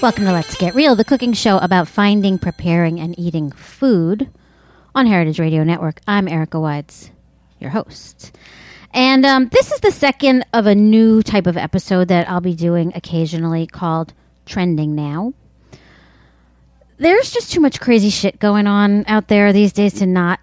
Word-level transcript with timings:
Welcome 0.00 0.26
to 0.26 0.32
Let's 0.32 0.56
Get 0.56 0.76
Real, 0.76 0.94
the 0.94 1.04
cooking 1.04 1.32
show 1.32 1.58
about 1.58 1.88
finding, 1.88 2.38
preparing, 2.38 3.00
and 3.00 3.18
eating 3.18 3.50
food 3.50 4.30
on 4.94 5.06
Heritage 5.08 5.40
Radio 5.40 5.64
Network. 5.64 6.00
I'm 6.06 6.28
Erica 6.28 6.60
Wides, 6.60 7.10
your 7.58 7.70
host. 7.70 8.30
And 8.94 9.26
um, 9.26 9.48
this 9.48 9.72
is 9.72 9.80
the 9.80 9.90
second 9.90 10.46
of 10.52 10.66
a 10.66 10.74
new 10.76 11.20
type 11.24 11.48
of 11.48 11.56
episode 11.56 12.06
that 12.08 12.30
I'll 12.30 12.40
be 12.40 12.54
doing 12.54 12.92
occasionally 12.94 13.66
called 13.66 14.12
Trending 14.46 14.94
Now. 14.94 15.34
There's 16.98 17.32
just 17.32 17.52
too 17.52 17.60
much 17.60 17.80
crazy 17.80 18.10
shit 18.10 18.38
going 18.38 18.68
on 18.68 19.04
out 19.08 19.26
there 19.26 19.52
these 19.52 19.72
days 19.72 19.94
to 19.94 20.06
not 20.06 20.38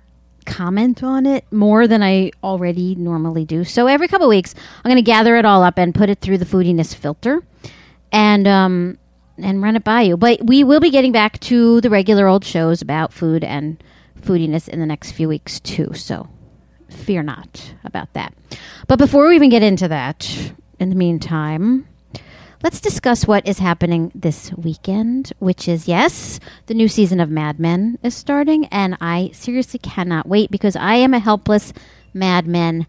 comment 0.46 1.02
on 1.02 1.26
it 1.26 1.50
more 1.50 1.88
than 1.88 2.04
I 2.04 2.32
already 2.44 2.94
normally 2.96 3.46
do. 3.46 3.64
So 3.64 3.88
every 3.88 4.10
couple 4.10 4.28
weeks, 4.28 4.54
I'm 4.84 4.92
going 4.92 4.98
to 4.98 5.02
gather 5.02 5.38
it 5.38 5.46
all 5.46 5.64
up 5.64 5.78
and 5.78 5.96
put 5.96 6.10
it 6.10 6.20
through 6.20 6.40
the 6.40 6.46
foodiness 6.46 6.94
filter. 6.94 7.42
And 8.12 8.48
um, 8.50 8.98
and 9.38 9.62
run 9.62 9.76
it 9.76 9.84
by 9.84 10.02
you. 10.02 10.18
But 10.18 10.46
we 10.46 10.64
will 10.64 10.80
be 10.80 10.90
getting 10.90 11.12
back 11.12 11.40
to 11.42 11.82
the 11.82 11.90
regular 11.90 12.28
old 12.28 12.46
shows 12.46 12.82
about 12.82 13.14
food 13.14 13.44
and 13.44 13.82
foodiness 14.22 14.68
in 14.68 14.80
the 14.80 14.86
next 14.86 15.12
few 15.12 15.28
weeks 15.28 15.60
too. 15.60 15.94
So 15.94 16.28
fear 16.90 17.24
not 17.24 17.74
about 17.84 18.14
that. 18.14 18.34
But 18.88 19.00
before 19.00 19.28
we 19.28 19.36
even 19.36 19.50
get 19.50 19.64
into 19.64 19.88
that, 19.88 20.54
in 20.80 20.90
the 20.90 20.96
meantime, 20.96 21.88
let's 22.64 22.82
discuss 22.82 23.28
what 23.28 23.48
is 23.48 23.60
happening 23.60 24.12
this 24.16 24.52
weekend, 24.54 25.34
which 25.40 25.68
is 25.68 25.88
yes, 25.88 26.40
the 26.66 26.74
new 26.74 26.88
season 26.88 27.20
of 27.20 27.30
Mad 27.30 27.60
Men 27.60 27.98
is 28.04 28.16
starting, 28.16 28.66
and 28.68 28.98
I 29.00 29.32
seriously 29.34 29.80
cannot 29.80 30.28
wait 30.28 30.52
because 30.52 30.76
I 30.76 30.96
am 30.96 31.14
a 31.14 31.20
helpless 31.20 31.74
Mad 32.14 32.48
Men 32.48 32.88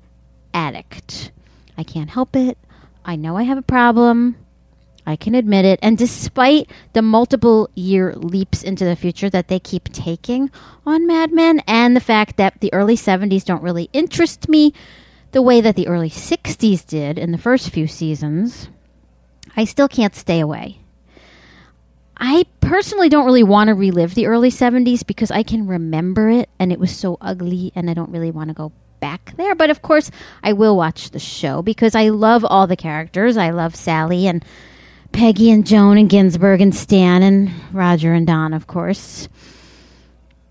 addict. 0.54 1.32
I 1.76 1.82
can't 1.84 2.10
help 2.10 2.34
it. 2.34 2.58
I 3.04 3.16
know 3.16 3.36
I 3.36 3.42
have 3.44 3.58
a 3.58 3.62
problem. 3.62 4.36
I 5.06 5.16
can 5.16 5.34
admit 5.34 5.64
it. 5.64 5.78
And 5.82 5.96
despite 5.96 6.70
the 6.92 7.02
multiple 7.02 7.70
year 7.74 8.14
leaps 8.16 8.62
into 8.62 8.84
the 8.84 8.96
future 8.96 9.30
that 9.30 9.48
they 9.48 9.60
keep 9.60 9.92
taking 9.92 10.50
on 10.84 11.06
Mad 11.06 11.32
Men, 11.32 11.62
and 11.68 11.94
the 11.94 12.00
fact 12.00 12.36
that 12.36 12.60
the 12.60 12.74
early 12.74 12.96
70s 12.96 13.44
don't 13.44 13.62
really 13.62 13.88
interest 13.92 14.48
me 14.48 14.74
the 15.32 15.42
way 15.42 15.60
that 15.60 15.76
the 15.76 15.86
early 15.86 16.10
60s 16.10 16.86
did 16.86 17.18
in 17.18 17.30
the 17.30 17.38
first 17.38 17.70
few 17.70 17.86
seasons, 17.86 18.68
I 19.56 19.64
still 19.64 19.88
can't 19.88 20.14
stay 20.14 20.40
away. 20.40 20.80
I 22.16 22.46
personally 22.60 23.08
don't 23.08 23.26
really 23.26 23.42
want 23.42 23.68
to 23.68 23.74
relive 23.74 24.14
the 24.14 24.26
early 24.26 24.50
70s 24.50 25.06
because 25.06 25.30
I 25.30 25.42
can 25.42 25.66
remember 25.66 26.30
it 26.30 26.48
and 26.58 26.72
it 26.72 26.80
was 26.80 26.96
so 26.96 27.18
ugly 27.20 27.72
and 27.74 27.90
I 27.90 27.94
don't 27.94 28.10
really 28.10 28.30
want 28.30 28.48
to 28.48 28.54
go 28.54 28.72
back 29.00 29.34
there. 29.36 29.54
But 29.54 29.70
of 29.70 29.82
course, 29.82 30.10
I 30.42 30.54
will 30.54 30.76
watch 30.76 31.10
the 31.10 31.18
show 31.18 31.60
because 31.60 31.94
I 31.94 32.08
love 32.08 32.44
all 32.44 32.66
the 32.66 32.76
characters. 32.76 33.36
I 33.36 33.50
love 33.50 33.76
Sally 33.76 34.26
and 34.26 34.42
Peggy 35.16 35.50
and 35.50 35.66
Joan 35.66 35.96
and 35.96 36.10
Ginsberg 36.10 36.60
and 36.60 36.74
Stan 36.74 37.22
and 37.22 37.50
Roger 37.72 38.12
and 38.12 38.26
Don, 38.26 38.52
of 38.52 38.66
course. 38.66 39.30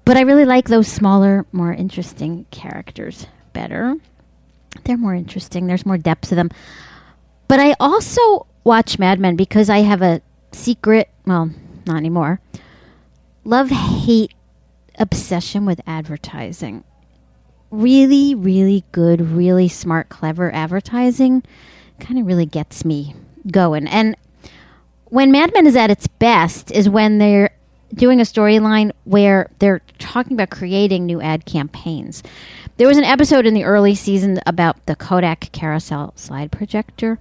But 0.05 0.17
I 0.17 0.21
really 0.21 0.45
like 0.45 0.69
those 0.69 0.87
smaller, 0.87 1.45
more 1.51 1.71
interesting 1.71 2.47
characters 2.49 3.27
better. 3.53 3.95
They're 4.83 4.97
more 4.97 5.13
interesting. 5.13 5.67
There's 5.67 5.85
more 5.85 5.99
depth 5.99 6.29
to 6.29 6.35
them. 6.35 6.49
But 7.47 7.59
I 7.59 7.75
also 7.79 8.47
watch 8.63 8.97
Mad 8.97 9.19
Men 9.19 9.35
because 9.35 9.69
I 9.69 9.79
have 9.79 10.01
a 10.01 10.23
secret, 10.51 11.11
well, 11.27 11.51
not 11.85 11.97
anymore, 11.97 12.41
love 13.43 13.69
hate 13.69 14.33
obsession 14.97 15.67
with 15.67 15.79
advertising. 15.85 16.83
Really, 17.69 18.33
really 18.33 18.83
good, 18.91 19.21
really 19.21 19.67
smart, 19.67 20.09
clever 20.09 20.51
advertising 20.51 21.43
kind 21.99 22.17
of 22.17 22.25
really 22.25 22.47
gets 22.47 22.83
me 22.83 23.13
going. 23.51 23.85
And 23.87 24.15
when 25.15 25.31
Mad 25.31 25.53
Men 25.53 25.65
is 25.65 25.77
at 25.77 25.89
its 25.89 26.07
best 26.07 26.71
is 26.71 26.89
when 26.89 27.19
they're 27.19 27.55
doing 27.93 28.19
a 28.19 28.23
storyline 28.23 28.91
where 29.05 29.49
they're 29.59 29.79
talking 29.97 30.33
about 30.33 30.49
creating 30.49 31.05
new 31.05 31.21
ad 31.21 31.45
campaigns. 31.45 32.21
There 32.75 32.89
was 32.89 32.97
an 32.97 33.05
episode 33.05 33.45
in 33.45 33.53
the 33.53 33.63
early 33.63 33.95
season 33.95 34.41
about 34.45 34.85
the 34.87 34.95
Kodak 34.97 35.53
carousel 35.53 36.11
slide 36.17 36.51
projector. 36.51 37.17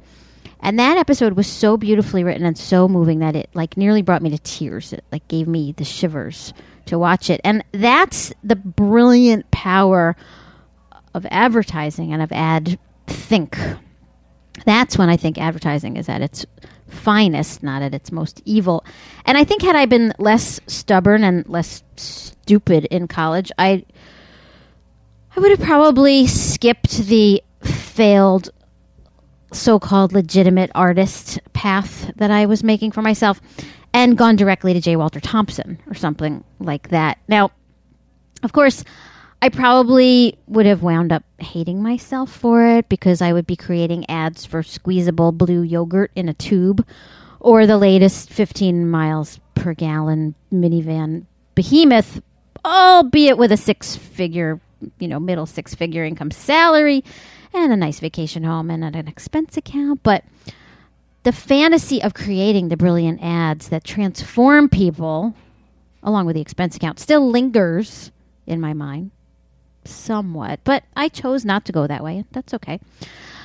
And 0.58 0.76
that 0.80 0.96
episode 0.96 1.34
was 1.34 1.46
so 1.46 1.76
beautifully 1.76 2.24
written 2.24 2.44
and 2.44 2.58
so 2.58 2.88
moving 2.88 3.20
that 3.20 3.36
it 3.36 3.48
like 3.54 3.76
nearly 3.76 4.02
brought 4.02 4.22
me 4.22 4.30
to 4.30 4.38
tears. 4.38 4.92
It 4.92 5.04
like 5.12 5.28
gave 5.28 5.46
me 5.46 5.70
the 5.70 5.84
shivers 5.84 6.52
to 6.86 6.98
watch 6.98 7.30
it. 7.30 7.40
And 7.44 7.64
that's 7.70 8.32
the 8.42 8.56
brilliant 8.56 9.48
power 9.52 10.16
of 11.14 11.24
advertising 11.30 12.12
and 12.12 12.22
of 12.22 12.32
ad 12.32 12.76
think. 13.06 13.56
That's 14.64 14.98
when 14.98 15.08
I 15.08 15.16
think 15.16 15.38
advertising 15.38 15.96
is 15.96 16.08
at 16.08 16.22
its 16.22 16.44
finest, 16.88 17.62
not 17.62 17.82
at 17.82 17.94
its 17.94 18.12
most 18.12 18.42
evil. 18.44 18.84
And 19.26 19.36
I 19.38 19.44
think 19.44 19.62
had 19.62 19.76
I 19.76 19.86
been 19.86 20.12
less 20.18 20.60
stubborn 20.66 21.24
and 21.24 21.48
less 21.48 21.82
stupid 21.96 22.86
in 22.86 23.08
college, 23.08 23.50
I 23.58 23.84
I 25.36 25.40
would 25.40 25.50
have 25.50 25.66
probably 25.66 26.26
skipped 26.26 26.98
the 26.98 27.42
failed 27.62 28.50
so-called 29.52 30.12
legitimate 30.12 30.70
artist 30.74 31.40
path 31.52 32.12
that 32.16 32.30
I 32.30 32.46
was 32.46 32.62
making 32.62 32.92
for 32.92 33.02
myself 33.02 33.40
and 33.92 34.18
gone 34.18 34.36
directly 34.36 34.74
to 34.74 34.80
J. 34.80 34.96
Walter 34.96 35.20
Thompson 35.20 35.78
or 35.86 35.94
something 35.94 36.44
like 36.58 36.88
that. 36.88 37.18
Now, 37.28 37.50
of 38.42 38.52
course, 38.52 38.84
I 39.44 39.50
probably 39.50 40.38
would 40.46 40.64
have 40.64 40.82
wound 40.82 41.12
up 41.12 41.22
hating 41.36 41.82
myself 41.82 42.34
for 42.34 42.66
it 42.66 42.88
because 42.88 43.20
I 43.20 43.34
would 43.34 43.46
be 43.46 43.56
creating 43.56 44.08
ads 44.08 44.46
for 44.46 44.62
squeezable 44.62 45.32
blue 45.32 45.60
yogurt 45.60 46.10
in 46.14 46.30
a 46.30 46.32
tube 46.32 46.82
or 47.40 47.66
the 47.66 47.76
latest 47.76 48.30
15 48.30 48.88
miles 48.88 49.40
per 49.54 49.74
gallon 49.74 50.34
minivan 50.50 51.26
behemoth, 51.54 52.22
albeit 52.64 53.36
with 53.36 53.52
a 53.52 53.58
six 53.58 53.94
figure, 53.94 54.62
you 54.98 55.08
know, 55.08 55.20
middle 55.20 55.44
six 55.44 55.74
figure 55.74 56.06
income 56.06 56.30
salary 56.30 57.04
and 57.52 57.70
a 57.70 57.76
nice 57.76 58.00
vacation 58.00 58.44
home 58.44 58.70
and 58.70 58.82
an 58.82 59.06
expense 59.06 59.58
account. 59.58 60.02
But 60.02 60.24
the 61.24 61.32
fantasy 61.32 62.02
of 62.02 62.14
creating 62.14 62.70
the 62.70 62.78
brilliant 62.78 63.22
ads 63.22 63.68
that 63.68 63.84
transform 63.84 64.70
people, 64.70 65.34
along 66.02 66.24
with 66.24 66.34
the 66.34 66.40
expense 66.40 66.76
account, 66.76 66.98
still 66.98 67.30
lingers 67.30 68.10
in 68.46 68.58
my 68.58 68.72
mind 68.72 69.10
somewhat. 69.84 70.60
But 70.64 70.84
I 70.96 71.08
chose 71.08 71.44
not 71.44 71.64
to 71.66 71.72
go 71.72 71.86
that 71.86 72.04
way. 72.04 72.24
That's 72.32 72.54
okay. 72.54 72.80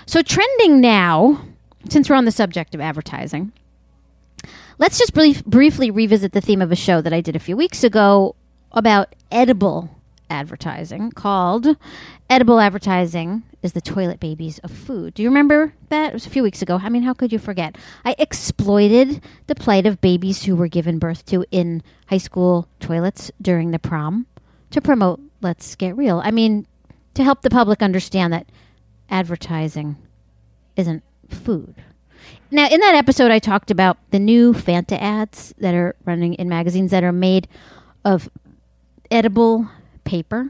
So, 0.05 0.21
trending 0.21 0.81
now, 0.81 1.45
since 1.89 2.09
we're 2.09 2.15
on 2.15 2.25
the 2.25 2.31
subject 2.31 2.73
of 2.73 2.81
advertising, 2.81 3.51
let's 4.77 4.97
just 4.97 5.13
brief, 5.13 5.45
briefly 5.45 5.91
revisit 5.91 6.31
the 6.31 6.41
theme 6.41 6.61
of 6.61 6.71
a 6.71 6.75
show 6.75 7.01
that 7.01 7.13
I 7.13 7.21
did 7.21 7.35
a 7.35 7.39
few 7.39 7.55
weeks 7.55 7.83
ago 7.83 8.35
about 8.71 9.15
edible 9.31 9.89
advertising 10.29 11.11
called 11.11 11.75
Edible 12.29 12.59
Advertising 12.59 13.43
is 13.63 13.73
the 13.73 13.81
Toilet 13.81 14.19
Babies 14.19 14.59
of 14.59 14.71
Food. 14.71 15.15
Do 15.15 15.23
you 15.23 15.29
remember 15.29 15.73
that? 15.89 16.09
It 16.09 16.13
was 16.13 16.25
a 16.25 16.29
few 16.29 16.43
weeks 16.43 16.61
ago. 16.61 16.79
I 16.81 16.89
mean, 16.89 17.03
how 17.03 17.13
could 17.13 17.33
you 17.33 17.39
forget? 17.39 17.77
I 18.05 18.15
exploited 18.17 19.21
the 19.47 19.55
plight 19.55 19.85
of 19.85 19.99
babies 19.99 20.43
who 20.43 20.55
were 20.55 20.67
given 20.67 20.99
birth 20.99 21.25
to 21.27 21.43
in 21.51 21.81
high 22.07 22.19
school 22.19 22.67
toilets 22.79 23.31
during 23.41 23.71
the 23.71 23.79
prom 23.79 24.27
to 24.71 24.81
promote 24.81 25.19
Let's 25.41 25.75
Get 25.75 25.97
Real. 25.97 26.21
I 26.23 26.31
mean, 26.31 26.67
to 27.13 27.23
help 27.23 27.41
the 27.41 27.49
public 27.49 27.81
understand 27.81 28.33
that 28.33 28.47
advertising 29.09 29.97
isn't 30.75 31.03
food. 31.27 31.75
Now, 32.51 32.67
in 32.67 32.79
that 32.79 32.95
episode, 32.95 33.31
I 33.31 33.39
talked 33.39 33.71
about 33.71 33.97
the 34.11 34.19
new 34.19 34.53
Fanta 34.53 34.99
ads 34.99 35.53
that 35.59 35.75
are 35.75 35.95
running 36.05 36.33
in 36.35 36.49
magazines 36.49 36.91
that 36.91 37.03
are 37.03 37.11
made 37.11 37.47
of 38.03 38.29
edible 39.11 39.69
paper. 40.03 40.49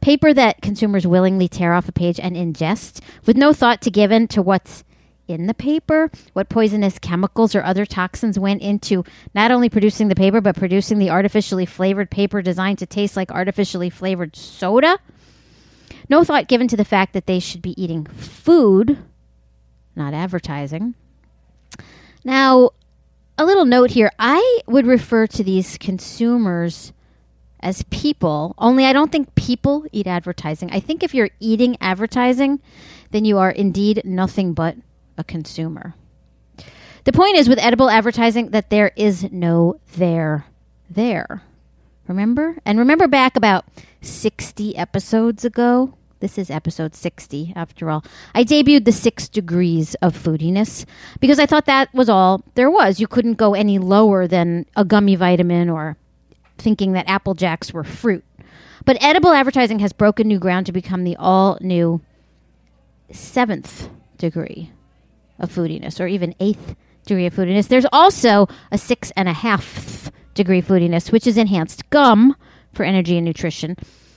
Paper 0.00 0.34
that 0.34 0.60
consumers 0.60 1.06
willingly 1.06 1.48
tear 1.48 1.72
off 1.72 1.88
a 1.88 1.92
page 1.92 2.20
and 2.20 2.36
ingest 2.36 3.00
with 3.24 3.36
no 3.36 3.52
thought 3.52 3.80
to 3.82 3.90
given 3.90 4.28
to 4.28 4.42
what's 4.42 4.84
in 5.26 5.46
the 5.46 5.54
paper, 5.54 6.10
what 6.32 6.48
poisonous 6.48 6.98
chemicals 6.98 7.54
or 7.54 7.62
other 7.62 7.86
toxins 7.86 8.38
went 8.38 8.62
into 8.62 9.04
not 9.34 9.50
only 9.50 9.68
producing 9.68 10.08
the 10.08 10.14
paper, 10.14 10.40
but 10.40 10.56
producing 10.56 10.98
the 10.98 11.10
artificially 11.10 11.66
flavored 11.66 12.10
paper 12.10 12.42
designed 12.42 12.78
to 12.78 12.86
taste 12.86 13.16
like 13.16 13.30
artificially 13.30 13.90
flavored 13.90 14.36
soda. 14.36 14.98
No 16.08 16.24
thought 16.24 16.48
given 16.48 16.68
to 16.68 16.76
the 16.76 16.84
fact 16.84 17.12
that 17.14 17.26
they 17.26 17.40
should 17.40 17.62
be 17.62 17.80
eating 17.82 18.04
food, 18.06 18.98
not 19.96 20.12
advertising. 20.12 20.94
Now, 22.24 22.70
a 23.36 23.44
little 23.44 23.64
note 23.64 23.90
here 23.90 24.10
I 24.18 24.60
would 24.66 24.86
refer 24.86 25.26
to 25.28 25.42
these 25.42 25.78
consumers 25.78 26.92
as 27.60 27.82
people, 27.84 28.54
only 28.58 28.84
I 28.84 28.92
don't 28.92 29.10
think 29.10 29.34
people 29.34 29.86
eat 29.90 30.06
advertising. 30.06 30.70
I 30.70 30.80
think 30.80 31.02
if 31.02 31.14
you're 31.14 31.30
eating 31.40 31.78
advertising, 31.80 32.60
then 33.10 33.24
you 33.24 33.38
are 33.38 33.50
indeed 33.50 34.02
nothing 34.04 34.52
but 34.52 34.76
a 35.16 35.24
consumer. 35.24 35.94
The 37.04 37.12
point 37.12 37.36
is 37.36 37.48
with 37.48 37.58
edible 37.58 37.90
advertising 37.90 38.50
that 38.50 38.70
there 38.70 38.92
is 38.96 39.30
no 39.30 39.78
there 39.96 40.46
there. 40.88 41.42
Remember? 42.08 42.56
And 42.64 42.78
remember 42.78 43.08
back 43.08 43.36
about 43.36 43.64
60 44.00 44.76
episodes 44.76 45.44
ago? 45.44 45.94
This 46.20 46.38
is 46.38 46.48
episode 46.50 46.94
60, 46.94 47.52
after 47.54 47.90
all. 47.90 48.04
I 48.34 48.44
debuted 48.44 48.86
the 48.86 48.92
six 48.92 49.28
degrees 49.28 49.94
of 49.96 50.16
foodiness 50.16 50.86
because 51.20 51.38
I 51.38 51.44
thought 51.44 51.66
that 51.66 51.92
was 51.92 52.08
all 52.08 52.42
there 52.54 52.70
was. 52.70 53.00
You 53.00 53.06
couldn't 53.06 53.34
go 53.34 53.54
any 53.54 53.78
lower 53.78 54.26
than 54.26 54.64
a 54.74 54.84
gummy 54.84 55.16
vitamin 55.16 55.68
or 55.68 55.98
thinking 56.56 56.92
that 56.92 57.08
Apple 57.08 57.34
Jacks 57.34 57.72
were 57.72 57.84
fruit. 57.84 58.24
But 58.86 59.02
edible 59.02 59.32
advertising 59.32 59.80
has 59.80 59.92
broken 59.92 60.28
new 60.28 60.38
ground 60.38 60.64
to 60.66 60.72
become 60.72 61.04
the 61.04 61.16
all 61.16 61.58
new 61.60 62.00
seventh 63.10 63.90
degree 64.16 64.70
of 65.38 65.52
foodiness, 65.52 66.00
or 66.00 66.06
even 66.06 66.34
eighth 66.40 66.74
degree 67.06 67.26
of 67.26 67.34
foodiness. 67.34 67.68
There's 67.68 67.86
also 67.92 68.48
a 68.70 68.78
six 68.78 69.12
and 69.16 69.28
a 69.28 69.32
half 69.32 70.10
degree 70.34 70.62
foodiness, 70.62 71.12
which 71.12 71.26
is 71.26 71.36
enhanced 71.36 71.88
gum 71.90 72.36
for 72.72 72.84
energy 72.84 73.16
and 73.16 73.24
nutrition, 73.24 73.76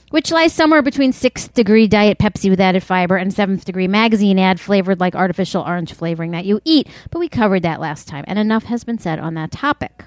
which 0.10 0.31
lies 0.31 0.54
somewhere 0.54 0.81
between 0.81 1.12
sixth 1.12 1.54
degree 1.54 1.88
diet 1.88 2.18
Pepsi 2.18 2.50
with 2.50 2.60
added 2.60 2.84
fiber 2.84 3.18
and 3.18 3.34
seventh 3.34 3.66
degree 3.66 3.88
magazine 3.88 4.40
ad 4.40 4.60
flavored 4.60 5.00
like 5.00 5.16
artificial 5.16 5.64
orange 5.64 5.94
flavoring 5.94 6.31
that 6.31 6.46
you 6.46 6.60
eat. 6.64 6.88
But 7.12 7.19
we 7.19 7.30
covered 7.30 7.64
that 7.64 7.80
last 7.80 8.08
time, 8.08 8.24
and 8.28 8.40
enough 8.40 8.64
has 8.64 8.84
been 8.84 9.00
said 9.00 9.19
on 9.19 9.34
that 9.36 9.52
topic. 9.52 10.06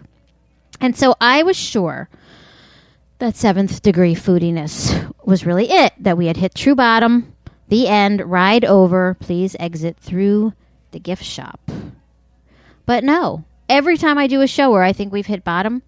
And 0.80 0.96
so 0.96 1.14
I 1.20 1.42
was 1.42 1.56
sure 1.56 2.08
that 3.18 3.36
seventh 3.36 3.82
degree 3.82 4.14
foodiness 4.14 5.12
was 5.24 5.44
really 5.44 5.70
it, 5.70 5.92
that 5.98 6.16
we 6.16 6.26
had 6.26 6.38
hit 6.38 6.54
true 6.54 6.74
bottom, 6.74 7.36
the 7.68 7.86
end, 7.86 8.22
ride 8.22 8.64
over, 8.64 9.14
please 9.20 9.54
exit 9.60 9.98
through 9.98 10.54
the 10.92 11.00
gift 11.00 11.24
shop. 11.24 11.60
But 12.86 13.04
no, 13.04 13.44
every 13.68 13.96
time 13.96 14.18
I 14.18 14.26
do 14.26 14.40
a 14.40 14.46
show 14.46 14.70
where 14.70 14.82
I 14.82 14.92
think 14.92 15.12
we've 15.12 15.26
hit 15.26 15.44
bottom, 15.44 15.82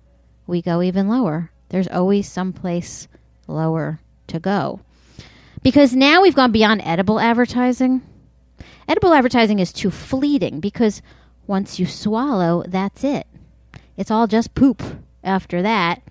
we 0.46 0.62
go 0.62 0.82
even 0.82 1.08
lower. 1.08 1.50
There's 1.68 1.88
always 1.88 2.30
someplace 2.30 3.08
lower 3.46 4.00
to 4.28 4.38
go. 4.38 4.80
Because 5.62 5.94
now 5.94 6.22
we've 6.22 6.34
gone 6.34 6.52
beyond 6.52 6.82
edible 6.84 7.20
advertising. 7.20 8.02
Edible 8.88 9.14
advertising 9.14 9.58
is 9.58 9.72
too 9.72 9.90
fleeting 9.90 10.60
because 10.60 11.02
once 11.46 11.78
you 11.78 11.86
swallow, 11.86 12.64
that's 12.66 13.04
it. 13.04 13.26
It's 13.96 14.10
all 14.10 14.26
just 14.26 14.54
poop 14.54 14.82
after 15.22 15.62
that 15.62 16.02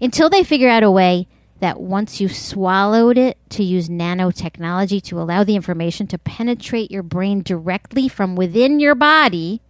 until 0.00 0.28
they 0.28 0.44
figure 0.44 0.68
out 0.68 0.82
a 0.82 0.90
way 0.90 1.26
that 1.60 1.80
once 1.80 2.20
you've 2.20 2.36
swallowed 2.36 3.18
it, 3.18 3.36
to 3.50 3.64
use 3.64 3.88
nanotechnology 3.88 5.02
to 5.02 5.20
allow 5.20 5.42
the 5.42 5.56
information 5.56 6.06
to 6.06 6.18
penetrate 6.18 6.90
your 6.90 7.02
brain 7.02 7.42
directly 7.42 8.08
from 8.08 8.36
within 8.36 8.78
your 8.78 8.94
body. 8.94 9.60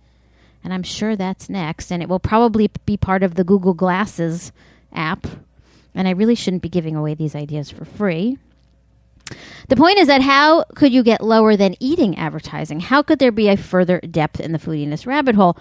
And 0.62 0.75
I'm 0.75 0.82
sure 0.82 1.17
that's 1.17 1.49
next. 1.49 1.90
And 1.90 2.02
it 2.02 2.08
will 2.08 2.19
probably 2.19 2.70
be 2.85 2.96
part 2.96 3.23
of 3.23 3.37
the 3.37 3.44
Google 3.44 3.75
Glasses 3.75 4.52
app. 4.93 5.26
And 5.94 6.06
I 6.06 6.12
really 6.12 6.35
shouldn't 6.35 6.62
be 6.62 6.69
giving 6.69 6.96
away 6.96 7.14
these 7.14 7.35
ideas 7.35 7.70
for 7.70 7.85
free. 7.85 8.38
The 9.69 9.76
point 9.76 9.99
is 9.99 10.06
that 10.06 10.23
how 10.23 10.64
could 10.75 10.93
you 10.93 11.02
get 11.02 11.23
lower 11.23 11.56
than 11.56 11.76
eating 11.81 12.17
advertising? 12.17 12.80
How 12.80 13.02
could 13.02 13.18
there 13.18 13.33
be 13.33 13.49
a 13.49 13.57
further 13.57 14.00
depth 14.00 14.40
in 14.40 14.52
the 14.52 14.59
foodiness 14.59 15.07
rabbit 15.07 15.35
hole? 15.35 15.57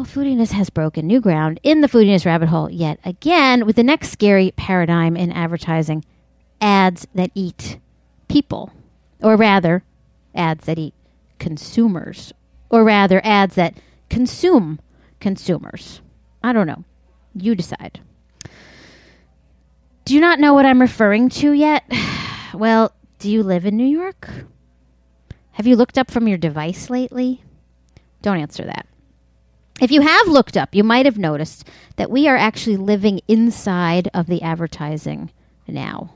Well, 0.00 0.06
foodiness 0.06 0.52
has 0.52 0.70
broken 0.70 1.06
new 1.06 1.20
ground 1.20 1.60
in 1.62 1.82
the 1.82 1.86
foodiness 1.86 2.24
rabbit 2.24 2.48
hole 2.48 2.70
yet 2.70 2.98
again 3.04 3.66
with 3.66 3.76
the 3.76 3.82
next 3.82 4.08
scary 4.08 4.50
paradigm 4.56 5.14
in 5.14 5.30
advertising 5.30 6.06
ads 6.58 7.06
that 7.14 7.30
eat 7.34 7.78
people, 8.26 8.72
or 9.20 9.36
rather, 9.36 9.84
ads 10.34 10.64
that 10.64 10.78
eat 10.78 10.94
consumers, 11.38 12.32
or 12.70 12.82
rather, 12.82 13.20
ads 13.22 13.56
that 13.56 13.74
consume 14.08 14.80
consumers. 15.20 16.00
I 16.42 16.54
don't 16.54 16.66
know. 16.66 16.84
You 17.34 17.54
decide. 17.54 18.00
Do 20.06 20.14
you 20.14 20.20
not 20.22 20.40
know 20.40 20.54
what 20.54 20.64
I'm 20.64 20.80
referring 20.80 21.28
to 21.28 21.52
yet? 21.52 21.84
Well, 22.54 22.94
do 23.18 23.30
you 23.30 23.42
live 23.42 23.66
in 23.66 23.76
New 23.76 23.84
York? 23.86 24.30
Have 25.52 25.66
you 25.66 25.76
looked 25.76 25.98
up 25.98 26.10
from 26.10 26.26
your 26.26 26.38
device 26.38 26.88
lately? 26.88 27.44
Don't 28.22 28.38
answer 28.38 28.64
that. 28.64 28.86
If 29.80 29.90
you 29.90 30.02
have 30.02 30.28
looked 30.28 30.58
up, 30.58 30.74
you 30.74 30.84
might 30.84 31.06
have 31.06 31.16
noticed 31.16 31.66
that 31.96 32.10
we 32.10 32.28
are 32.28 32.36
actually 32.36 32.76
living 32.76 33.20
inside 33.26 34.08
of 34.12 34.26
the 34.26 34.42
advertising 34.42 35.30
now. 35.66 36.12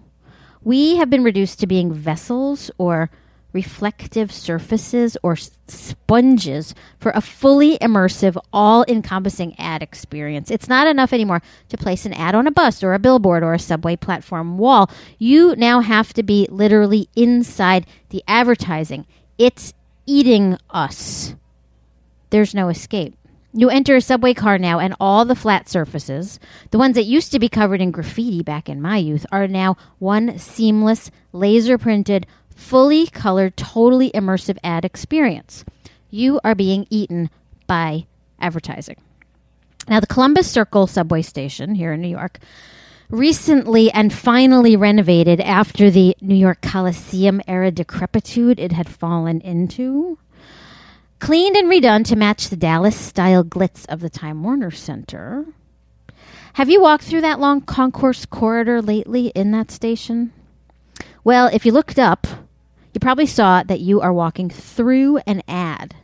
We 0.63 0.97
have 0.97 1.09
been 1.09 1.25
reduced 1.25 1.61
to 1.61 1.67
being 1.67 1.93
vessels 1.93 2.71
or 2.77 3.11
reflective 3.55 4.33
surfaces 4.33 5.17
or 5.23 5.37
sponges 5.37 6.75
for 6.99 7.13
a 7.15 7.21
fully 7.23 7.79
immersive, 7.79 8.37
all 8.53 8.85
encompassing 8.87 9.59
ad 9.59 9.83
experience. 9.83 10.51
It's 10.51 10.69
not 10.69 10.87
enough 10.87 11.13
anymore 11.13 11.41
to 11.71 11.77
place 11.79 12.05
an 12.05 12.13
ad 12.13 12.35
on 12.35 12.47
a 12.47 12.51
bus 12.51 12.83
or 12.83 12.93
a 12.93 12.99
billboard 12.99 13.43
or 13.43 13.55
a 13.55 13.59
subway 13.59 13.97
platform 13.97 14.59
wall. 14.59 14.91
You 15.19 15.55
now 15.57 15.81
have 15.81 16.13
to 16.15 16.23
be 16.23 16.47
literally 16.51 17.09
inside 17.17 17.87
the 18.11 18.23
advertising. 18.29 19.07
It's 19.39 19.73
eating 20.05 20.59
us. 20.69 21.35
There's 22.31 22.55
no 22.55 22.69
escape. 22.69 23.17
You 23.57 23.71
enter 23.71 23.95
a 23.95 24.01
subway 24.01 24.35
car 24.35 24.59
now, 24.59 24.81
and 24.81 24.97
all 24.99 25.25
the 25.25 25.37
flat 25.37 25.69
surfaces, 25.69 26.41
the 26.73 26.79
ones 26.79 26.97
that 26.97 27.05
used 27.05 27.31
to 27.31 27.39
be 27.39 27.49
covered 27.49 27.81
in 27.81 27.93
graffiti 27.93 28.43
back 28.43 28.69
in 28.69 28.83
my 28.83 28.97
youth, 28.97 29.25
are 29.31 29.47
now 29.47 29.77
one 30.01 30.41
seamless, 30.41 31.13
laser 31.33 31.79
printed, 31.79 32.27
fully 32.57 33.07
colored, 33.07 33.57
totally 33.57 34.11
immersive 34.11 34.59
ad 34.65 34.85
experience. 34.85 35.65
You 36.11 36.41
are 36.43 36.57
being 36.57 36.89
eaten 36.91 37.31
by 37.69 38.07
advertising. 38.41 38.97
Now, 39.89 40.01
the 40.01 40.09
Columbus 40.09 40.51
Circle 40.51 40.89
subway 40.89 41.23
station 41.23 41.77
here 41.77 41.93
in 41.93 42.01
New 42.01 42.09
York 42.09 42.41
recently 43.09 43.89
and 43.93 44.13
finally 44.13 44.77
renovated 44.77 45.41
after 45.41 45.93
the 45.93 46.17
New 46.21 46.35
York 46.35 46.61
Coliseum 46.61 47.41
era 47.47 47.71
decrepitude 47.71 48.59
it 48.59 48.73
had 48.73 48.89
fallen 48.89 49.41
into. 49.43 50.19
Cleaned 51.25 51.57
and 51.57 51.71
redone 51.71 52.05
to 52.05 52.17
match 52.17 52.51
the 52.51 52.57
Dallas 52.57 52.95
style 52.95 53.43
glitz 53.43 53.87
of 53.89 54.01
the 54.01 54.11
Time 54.11 54.43
Warner 54.43 54.71
Center. 54.71 55.47
Have 56.53 56.69
you 56.69 56.83
walked 56.83 57.05
through 57.05 57.23
that 57.23 57.41
long 57.41 57.63
concourse 57.63 58.27
corridor 58.27 58.83
lately 58.83 59.29
in 59.29 59.51
that 59.53 59.71
station? 59.71 60.35
Well, 61.25 61.47
if 61.47 61.65
you 61.65 61.73
looked 61.73 61.99
up, 61.99 62.27
you 62.93 63.01
probably 63.01 63.25
saw 63.25 63.63
that 63.63 63.81
you 63.81 64.03
are 64.03 64.13
walking 64.13 64.51
through 64.51 65.17
an 65.27 65.43
ad. 65.49 65.95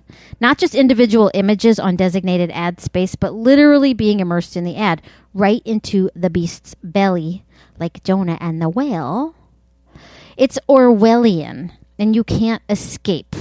Not 0.41 0.57
just 0.57 0.75
individual 0.75 1.31
images 1.35 1.79
on 1.79 1.97
designated 1.97 2.51
ad 2.55 2.81
space, 2.81 3.15
but 3.15 3.35
literally 3.35 3.93
being 3.93 4.21
immersed 4.21 4.57
in 4.57 4.65
the 4.65 4.77
ad, 4.79 5.03
right 5.35 5.61
into 5.67 6.09
the 6.17 6.31
beast's 6.31 6.75
belly, 6.83 7.45
like 7.79 8.03
Jonah 8.05 8.39
and 8.41 8.63
the 8.63 8.71
whale. 8.71 9.35
It's 10.39 10.59
Orwellian, 10.67 11.73
and 11.99 12.17
you 12.17 12.25
can't 12.25 12.63
escape. 12.71 13.37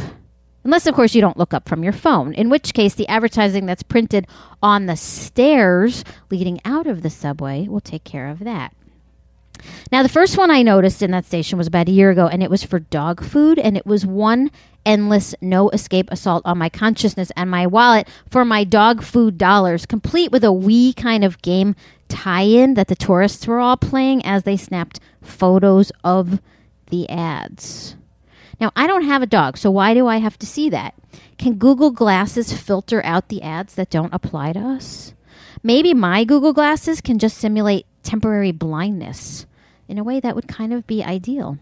Unless, 0.69 0.85
of 0.85 0.93
course, 0.93 1.15
you 1.15 1.21
don't 1.21 1.35
look 1.35 1.51
up 1.51 1.67
from 1.67 1.81
your 1.81 1.91
phone, 1.91 2.31
in 2.35 2.47
which 2.47 2.75
case 2.75 2.93
the 2.93 3.07
advertising 3.07 3.65
that's 3.65 3.81
printed 3.81 4.27
on 4.61 4.85
the 4.85 4.95
stairs 4.95 6.05
leading 6.29 6.61
out 6.63 6.85
of 6.85 7.01
the 7.01 7.09
subway 7.09 7.67
will 7.67 7.81
take 7.81 8.03
care 8.03 8.27
of 8.27 8.37
that. 8.41 8.71
Now, 9.91 10.03
the 10.03 10.09
first 10.09 10.37
one 10.37 10.51
I 10.51 10.61
noticed 10.61 11.01
in 11.01 11.09
that 11.09 11.25
station 11.25 11.57
was 11.57 11.65
about 11.65 11.87
a 11.87 11.91
year 11.91 12.11
ago, 12.11 12.27
and 12.27 12.43
it 12.43 12.51
was 12.51 12.63
for 12.63 12.77
dog 12.77 13.25
food, 13.25 13.57
and 13.57 13.77
it 13.77 13.87
was 13.87 14.05
one 14.05 14.51
endless, 14.85 15.33
no 15.41 15.69
escape 15.69 16.07
assault 16.11 16.43
on 16.45 16.59
my 16.59 16.69
consciousness 16.69 17.31
and 17.35 17.49
my 17.49 17.65
wallet 17.65 18.07
for 18.29 18.45
my 18.45 18.63
dog 18.63 19.01
food 19.01 19.39
dollars, 19.39 19.87
complete 19.87 20.31
with 20.31 20.43
a 20.43 20.53
wee 20.53 20.93
kind 20.93 21.23
of 21.23 21.41
game 21.41 21.75
tie 22.09 22.43
in 22.43 22.75
that 22.75 22.89
the 22.89 22.95
tourists 22.95 23.47
were 23.47 23.57
all 23.57 23.75
playing 23.75 24.23
as 24.23 24.43
they 24.43 24.55
snapped 24.55 24.99
photos 25.19 25.91
of 26.03 26.39
the 26.91 27.09
ads. 27.09 27.95
Now, 28.59 28.71
I 28.75 28.87
don't 28.87 29.03
have 29.03 29.21
a 29.21 29.27
dog, 29.27 29.57
so 29.57 29.71
why 29.71 29.93
do 29.93 30.07
I 30.07 30.17
have 30.17 30.37
to 30.39 30.45
see 30.45 30.69
that? 30.69 30.93
Can 31.37 31.55
Google 31.55 31.91
Glasses 31.91 32.51
filter 32.51 33.03
out 33.05 33.29
the 33.29 33.41
ads 33.41 33.75
that 33.75 33.89
don't 33.89 34.13
apply 34.13 34.53
to 34.53 34.59
us? 34.59 35.13
Maybe 35.63 35.93
my 35.93 36.23
Google 36.25 36.53
Glasses 36.53 37.01
can 37.01 37.19
just 37.19 37.37
simulate 37.37 37.85
temporary 38.03 38.51
blindness 38.51 39.45
in 39.87 39.97
a 39.97 40.03
way 40.03 40.19
that 40.19 40.35
would 40.35 40.47
kind 40.47 40.73
of 40.73 40.87
be 40.87 41.03
ideal. 41.03 41.57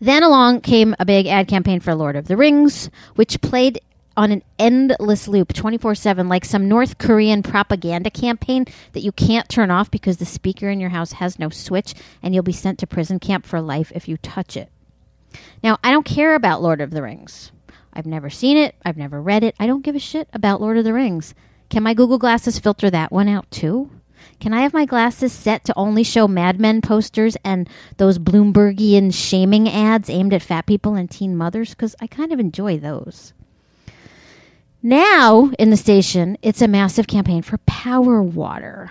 Then 0.00 0.22
along 0.22 0.62
came 0.62 0.96
a 0.98 1.04
big 1.04 1.26
ad 1.26 1.46
campaign 1.46 1.78
for 1.78 1.94
Lord 1.94 2.16
of 2.16 2.26
the 2.26 2.36
Rings, 2.36 2.90
which 3.14 3.40
played 3.40 3.80
on 4.16 4.32
an 4.32 4.42
endless 4.58 5.28
loop 5.28 5.52
24 5.52 5.94
7, 5.94 6.28
like 6.28 6.44
some 6.44 6.68
North 6.68 6.98
Korean 6.98 7.42
propaganda 7.42 8.10
campaign 8.10 8.66
that 8.92 9.02
you 9.02 9.12
can't 9.12 9.48
turn 9.48 9.70
off 9.70 9.90
because 9.90 10.16
the 10.16 10.26
speaker 10.26 10.68
in 10.68 10.80
your 10.80 10.90
house 10.90 11.12
has 11.12 11.38
no 11.38 11.50
switch 11.50 11.94
and 12.20 12.34
you'll 12.34 12.42
be 12.42 12.52
sent 12.52 12.78
to 12.80 12.86
prison 12.86 13.18
camp 13.20 13.46
for 13.46 13.60
life 13.60 13.92
if 13.94 14.08
you 14.08 14.16
touch 14.16 14.56
it. 14.56 14.71
Now, 15.62 15.78
I 15.82 15.90
don't 15.90 16.04
care 16.04 16.34
about 16.34 16.62
Lord 16.62 16.80
of 16.80 16.90
the 16.90 17.02
Rings. 17.02 17.52
I've 17.92 18.06
never 18.06 18.30
seen 18.30 18.56
it, 18.56 18.74
I've 18.84 18.96
never 18.96 19.20
read 19.20 19.44
it. 19.44 19.54
I 19.60 19.66
don't 19.66 19.84
give 19.84 19.94
a 19.94 20.00
shit 20.00 20.28
about 20.32 20.60
Lord 20.60 20.78
of 20.78 20.84
the 20.84 20.94
Rings. 20.94 21.34
Can 21.68 21.82
my 21.82 21.94
Google 21.94 22.18
Glasses 22.18 22.58
filter 22.58 22.90
that 22.90 23.12
one 23.12 23.28
out 23.28 23.50
too? 23.50 23.90
Can 24.40 24.52
I 24.52 24.62
have 24.62 24.72
my 24.72 24.84
glasses 24.84 25.32
set 25.32 25.64
to 25.64 25.76
only 25.76 26.02
show 26.02 26.26
Mad 26.26 26.60
Men 26.60 26.80
posters 26.80 27.36
and 27.44 27.68
those 27.96 28.18
Bloombergian 28.18 29.12
shaming 29.12 29.68
ads 29.68 30.10
aimed 30.10 30.34
at 30.34 30.42
fat 30.42 30.66
people 30.66 30.94
and 30.94 31.10
teen 31.10 31.36
mothers? 31.36 31.70
Because 31.70 31.94
I 32.00 32.06
kind 32.06 32.32
of 32.32 32.40
enjoy 32.40 32.78
those. 32.78 33.32
Now, 34.82 35.52
in 35.58 35.70
the 35.70 35.76
station, 35.76 36.36
it's 36.42 36.60
a 36.60 36.68
massive 36.68 37.06
campaign 37.06 37.42
for 37.42 37.58
power 37.58 38.20
water. 38.20 38.90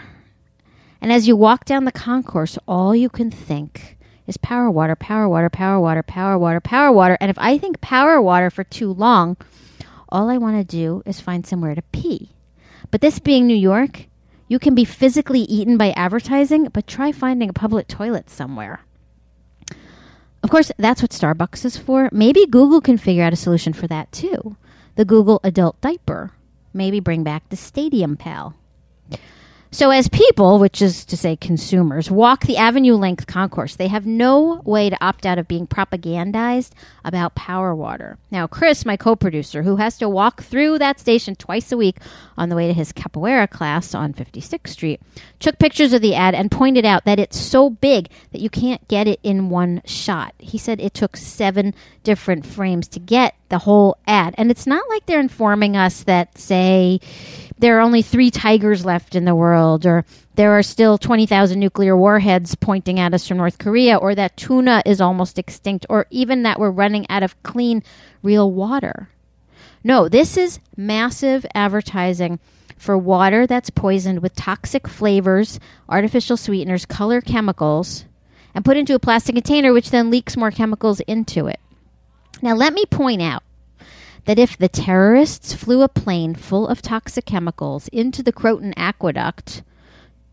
And 1.01 1.11
as 1.11 1.27
you 1.27 1.35
walk 1.35 1.65
down 1.65 1.83
the 1.83 1.91
concourse, 1.91 2.57
all 2.67 2.95
you 2.95 3.09
can 3.09 3.29
think 3.29 3.97
is 4.31 4.37
power 4.37 4.71
water, 4.71 4.95
power 4.95 5.27
water, 5.27 5.49
power 5.49 5.79
water, 5.79 6.01
power 6.01 6.37
water, 6.37 6.61
power 6.61 6.91
water. 6.91 7.17
And 7.19 7.29
if 7.29 7.37
I 7.37 7.57
think 7.57 7.81
power 7.81 8.21
water 8.21 8.49
for 8.49 8.63
too 8.63 8.91
long, 8.91 9.35
all 10.09 10.29
I 10.29 10.37
want 10.37 10.57
to 10.57 10.63
do 10.63 11.03
is 11.05 11.19
find 11.19 11.45
somewhere 11.45 11.75
to 11.75 11.81
pee. 11.91 12.31
But 12.89 13.01
this 13.01 13.19
being 13.19 13.45
New 13.45 13.55
York, 13.55 14.07
you 14.47 14.57
can 14.57 14.73
be 14.73 14.85
physically 14.85 15.41
eaten 15.41 15.77
by 15.77 15.91
advertising, 15.91 16.69
but 16.73 16.87
try 16.87 17.11
finding 17.11 17.49
a 17.49 17.53
public 17.53 17.87
toilet 17.87 18.29
somewhere. 18.29 18.81
Of 20.43 20.49
course, 20.49 20.71
that's 20.77 21.01
what 21.01 21.11
Starbucks 21.11 21.65
is 21.65 21.77
for. 21.77 22.09
Maybe 22.11 22.47
Google 22.47 22.81
can 22.81 22.97
figure 22.97 23.23
out 23.23 23.33
a 23.33 23.37
solution 23.37 23.73
for 23.73 23.87
that 23.87 24.11
too. 24.11 24.55
The 24.95 25.05
Google 25.05 25.39
adult 25.43 25.79
diaper. 25.81 26.31
Maybe 26.73 26.99
bring 26.99 27.23
back 27.23 27.49
the 27.49 27.57
Stadium 27.57 28.15
Pal. 28.15 28.55
So, 29.73 29.89
as 29.89 30.09
people, 30.09 30.59
which 30.59 30.81
is 30.81 31.05
to 31.05 31.15
say 31.15 31.37
consumers, 31.37 32.11
walk 32.11 32.45
the 32.45 32.57
avenue 32.57 32.95
length 32.95 33.25
concourse, 33.25 33.77
they 33.77 33.87
have 33.87 34.05
no 34.05 34.61
way 34.65 34.89
to 34.89 35.01
opt 35.01 35.25
out 35.25 35.37
of 35.37 35.47
being 35.47 35.65
propagandized 35.65 36.71
about 37.05 37.35
power 37.35 37.73
water. 37.73 38.17
Now, 38.31 38.47
Chris, 38.47 38.85
my 38.85 38.97
co 38.97 39.15
producer, 39.15 39.63
who 39.63 39.77
has 39.77 39.97
to 39.99 40.09
walk 40.09 40.43
through 40.43 40.79
that 40.79 40.99
station 40.99 41.37
twice 41.37 41.71
a 41.71 41.77
week 41.77 41.95
on 42.37 42.49
the 42.49 42.55
way 42.57 42.67
to 42.67 42.73
his 42.73 42.91
capoeira 42.91 43.49
class 43.49 43.95
on 43.95 44.13
56th 44.13 44.67
Street, 44.67 45.01
took 45.39 45.57
pictures 45.57 45.93
of 45.93 46.01
the 46.01 46.15
ad 46.15 46.35
and 46.35 46.51
pointed 46.51 46.83
out 46.83 47.05
that 47.05 47.17
it's 47.17 47.39
so 47.39 47.69
big 47.69 48.09
that 48.33 48.41
you 48.41 48.49
can't 48.49 48.85
get 48.89 49.07
it 49.07 49.21
in 49.23 49.49
one 49.49 49.81
shot. 49.85 50.35
He 50.37 50.57
said 50.57 50.81
it 50.81 50.93
took 50.93 51.15
seven 51.15 51.73
different 52.03 52.45
frames 52.45 52.89
to 52.89 52.99
get 52.99 53.35
the 53.47 53.59
whole 53.59 53.97
ad. 54.05 54.35
And 54.37 54.51
it's 54.51 54.67
not 54.67 54.89
like 54.89 55.05
they're 55.05 55.19
informing 55.21 55.77
us 55.77 56.03
that, 56.03 56.37
say, 56.37 56.99
there 57.61 57.77
are 57.77 57.81
only 57.81 58.01
three 58.01 58.31
tigers 58.31 58.83
left 58.83 59.15
in 59.15 59.25
the 59.25 59.35
world, 59.35 59.85
or 59.85 60.03
there 60.33 60.51
are 60.51 60.63
still 60.63 60.97
20,000 60.97 61.59
nuclear 61.59 61.95
warheads 61.95 62.55
pointing 62.55 62.99
at 62.99 63.13
us 63.13 63.27
from 63.27 63.37
North 63.37 63.59
Korea, 63.59 63.95
or 63.97 64.15
that 64.15 64.35
tuna 64.35 64.81
is 64.83 64.99
almost 64.99 65.37
extinct, 65.37 65.85
or 65.87 66.07
even 66.09 66.41
that 66.41 66.59
we're 66.59 66.71
running 66.71 67.07
out 67.09 67.21
of 67.21 67.41
clean, 67.43 67.83
real 68.23 68.51
water. 68.51 69.09
No, 69.83 70.09
this 70.09 70.37
is 70.37 70.59
massive 70.75 71.45
advertising 71.53 72.39
for 72.77 72.97
water 72.97 73.45
that's 73.45 73.69
poisoned 73.69 74.23
with 74.23 74.35
toxic 74.35 74.87
flavors, 74.87 75.59
artificial 75.87 76.37
sweeteners, 76.37 76.87
color 76.87 77.21
chemicals, 77.21 78.05
and 78.55 78.65
put 78.65 78.75
into 78.75 78.95
a 78.95 78.99
plastic 78.99 79.35
container, 79.35 79.71
which 79.71 79.91
then 79.91 80.09
leaks 80.09 80.35
more 80.35 80.51
chemicals 80.51 80.99
into 81.01 81.45
it. 81.45 81.59
Now, 82.41 82.55
let 82.55 82.73
me 82.73 82.85
point 82.87 83.21
out 83.21 83.43
that 84.25 84.39
if 84.39 84.57
the 84.57 84.69
terrorists 84.69 85.53
flew 85.53 85.81
a 85.81 85.87
plane 85.87 86.35
full 86.35 86.67
of 86.67 86.81
toxic 86.81 87.25
chemicals 87.25 87.87
into 87.89 88.21
the 88.21 88.31
Croton 88.31 88.73
Aqueduct, 88.77 89.63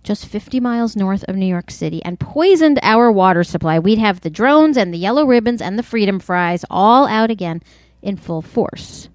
just 0.03 0.27
50 0.27 0.61
miles 0.61 0.97
north 0.97 1.25
of 1.25 1.37
New 1.37 1.47
York 1.47 1.71
City, 1.71 2.03
and 2.05 2.21
poisoned 2.21 2.79
our 2.83 3.11
water 3.11 3.45
supply, 3.45 3.79
we'd 3.79 3.99
have 3.99 4.21
the 4.21 4.31
drones 4.31 4.77
and 4.77 4.93
the 4.93 4.99
yellow 4.99 5.25
ribbons 5.25 5.61
and 5.61 5.79
the 5.79 5.83
freedom 5.83 6.19
fries 6.19 6.65
all 6.71 7.07
out 7.07 7.31
again 7.31 7.63
in 8.03 8.17
full 8.17 8.43
force. 8.43 9.09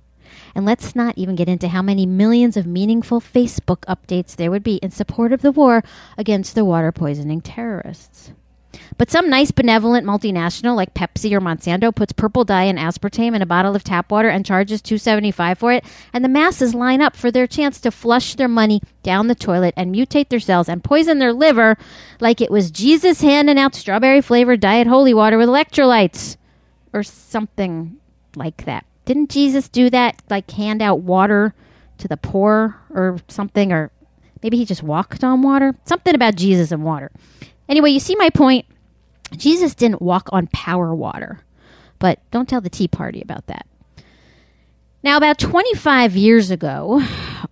And 0.56 0.66
let's 0.66 0.96
not 0.96 1.18
even 1.18 1.36
get 1.36 1.50
into 1.50 1.68
how 1.68 1.82
many 1.82 2.06
millions 2.06 2.58
of 2.58 2.68
meaningful 2.68 3.20
Facebook 3.20 3.80
updates 3.86 4.36
there 4.36 4.52
would 4.52 4.64
be 4.64 4.76
in 4.78 4.92
support 4.92 5.32
of 5.32 5.42
the 5.42 5.52
war 5.52 5.84
against 6.18 6.54
the 6.54 6.66
water 6.66 6.92
poisoning 6.92 7.42
terrorists. 7.42 8.32
But 8.98 9.10
some 9.10 9.30
nice 9.30 9.52
benevolent 9.52 10.06
multinational 10.06 10.76
like 10.76 10.94
Pepsi 10.94 11.32
or 11.32 11.42
Monsanto 11.42 11.94
puts 11.94 12.14
purple 12.14 12.44
dye 12.44 12.64
and 12.64 12.80
aspartame 12.80 13.36
in 13.36 13.42
a 13.42 13.46
bottle 13.46 13.76
of 13.76 13.84
tap 13.84 14.12
water 14.12 14.30
and 14.30 14.46
charges 14.46 14.82
275 14.82 15.58
for 15.58 15.72
it, 15.72 15.84
and 16.12 16.24
the 16.24 16.30
masses 16.30 16.74
line 16.74 17.02
up 17.02 17.16
for 17.16 17.32
their 17.32 17.48
chance 17.48 17.80
to 17.82 17.92
flush 17.92 18.36
their 18.36 18.48
money 18.48 18.82
down 19.02 19.28
the 19.28 19.36
toilet 19.36 19.74
and 19.76 19.94
mutate 19.94 20.30
their 20.30 20.40
cells 20.40 20.70
and 20.70 20.84
poison 20.84 21.20
their 21.20 21.34
liver 21.34 21.78
like 22.20 22.42
it 22.42 22.52
was 22.52 22.72
Jesus 22.72 23.22
handing 23.22 23.60
out 23.60 23.76
strawberry 23.76 24.22
flavored 24.22 24.60
diet 24.60 24.88
holy 24.88 25.14
water 25.14 25.38
with 25.38 25.50
electrolytes 25.50 26.38
or 26.94 27.04
something 27.04 27.98
like 28.36 28.66
that. 28.66 28.86
Didn't 29.06 29.30
Jesus 29.30 29.68
do 29.68 29.90
that 29.90 30.22
like 30.30 30.50
hand 30.52 30.82
out 30.82 31.00
water 31.00 31.54
to 31.98 32.08
the 32.08 32.18
poor 32.18 32.80
or 32.90 33.18
something 33.28 33.72
or 33.72 33.92
maybe 34.42 34.58
he 34.58 34.66
just 34.66 34.84
walked 34.84 35.24
on 35.24 35.42
water? 35.42 35.76
Something 35.86 36.16
about 36.16 36.36
Jesus 36.36 36.72
and 36.72 36.84
water. 36.84 37.12
Anyway, 37.74 37.90
you 37.90 38.00
see 38.00 38.16
my 38.16 38.30
point. 38.30 38.68
Jesus 39.36 39.74
didn't 39.74 40.00
walk 40.00 40.30
on 40.32 40.46
power 40.54 40.94
water, 40.94 41.40
but 41.98 42.20
don't 42.30 42.48
tell 42.48 42.62
the 42.62 42.70
Tea 42.70 42.88
Party 42.88 43.20
about 43.20 43.48
that. 43.48 43.66
Now, 45.02 45.18
about 45.18 45.40
25 45.40 46.16
years 46.16 46.52
ago, 46.52 47.02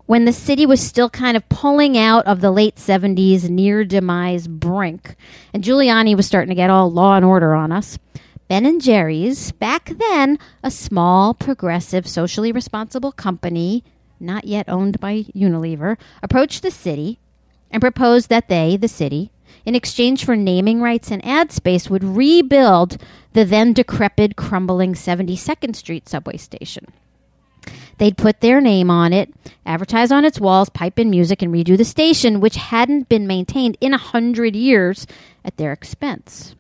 when 0.06 0.26
the 0.26 0.32
city 0.32 0.68
was 0.68 0.80
still 0.80 1.10
kind 1.10 1.36
of 1.36 1.50
pulling 1.50 1.98
out 1.98 2.28
of 2.28 2.40
the 2.40 2.52
late 2.52 2.76
70s 2.76 3.50
near 3.50 3.84
demise 3.84 4.48
brink, 4.48 5.16
and 5.56 5.64
Giuliani 5.64 6.16
was 6.16 6.28
starting 6.28 6.50
to 6.50 6.56
get 6.56 6.70
all 6.70 6.92
law 6.92 7.16
and 7.16 7.26
order 7.26 7.56
on 7.56 7.72
us, 7.72 7.98
Ben 8.48 8.68
and 8.68 8.80
Jerry's, 8.80 9.52
back 9.52 9.86
then 9.86 10.38
a 10.62 10.70
small, 10.70 11.34
progressive, 11.34 12.08
socially 12.08 12.52
responsible 12.52 13.12
company, 13.12 13.84
not 14.20 14.46
yet 14.46 14.70
owned 14.70 15.00
by 15.00 15.24
Unilever, 15.36 15.98
approached 16.22 16.62
the 16.62 16.70
city 16.70 17.18
and 17.72 17.82
proposed 17.82 18.30
that 18.30 18.50
they, 18.50 18.78
the 18.78 18.88
city, 18.88 19.32
in 19.66 19.76
exchange 19.76 20.26
for 20.26 20.36
naming 20.36 20.82
rights 20.82 21.12
and 21.12 21.26
ad 21.26 21.52
space, 21.52 21.90
would 21.90 22.04
rebuild 22.04 22.98
the 23.34 23.46
then 23.46 23.74
decrepit, 23.74 24.36
crumbling 24.36 24.94
72nd 24.94 25.76
Street 25.76 26.10
subway 26.10 26.38
station. 26.38 26.88
They'd 27.98 28.18
put 28.18 28.42
their 28.42 28.62
name 28.62 28.90
on 28.90 29.14
it, 29.14 29.32
advertise 29.66 30.12
on 30.12 30.26
its 30.26 30.40
walls, 30.40 30.70
pipe 30.70 30.98
in 30.98 31.12
music, 31.12 31.42
and 31.44 31.54
redo 31.54 31.78
the 31.78 31.86
station, 31.86 32.40
which 32.40 32.56
hadn't 32.56 33.10
been 33.10 33.28
maintained 33.28 33.78
in 33.80 33.94
a 33.94 34.00
hundred 34.00 34.56
years 34.56 35.06
at 35.46 35.58
their 35.58 35.72
expense. 35.72 36.56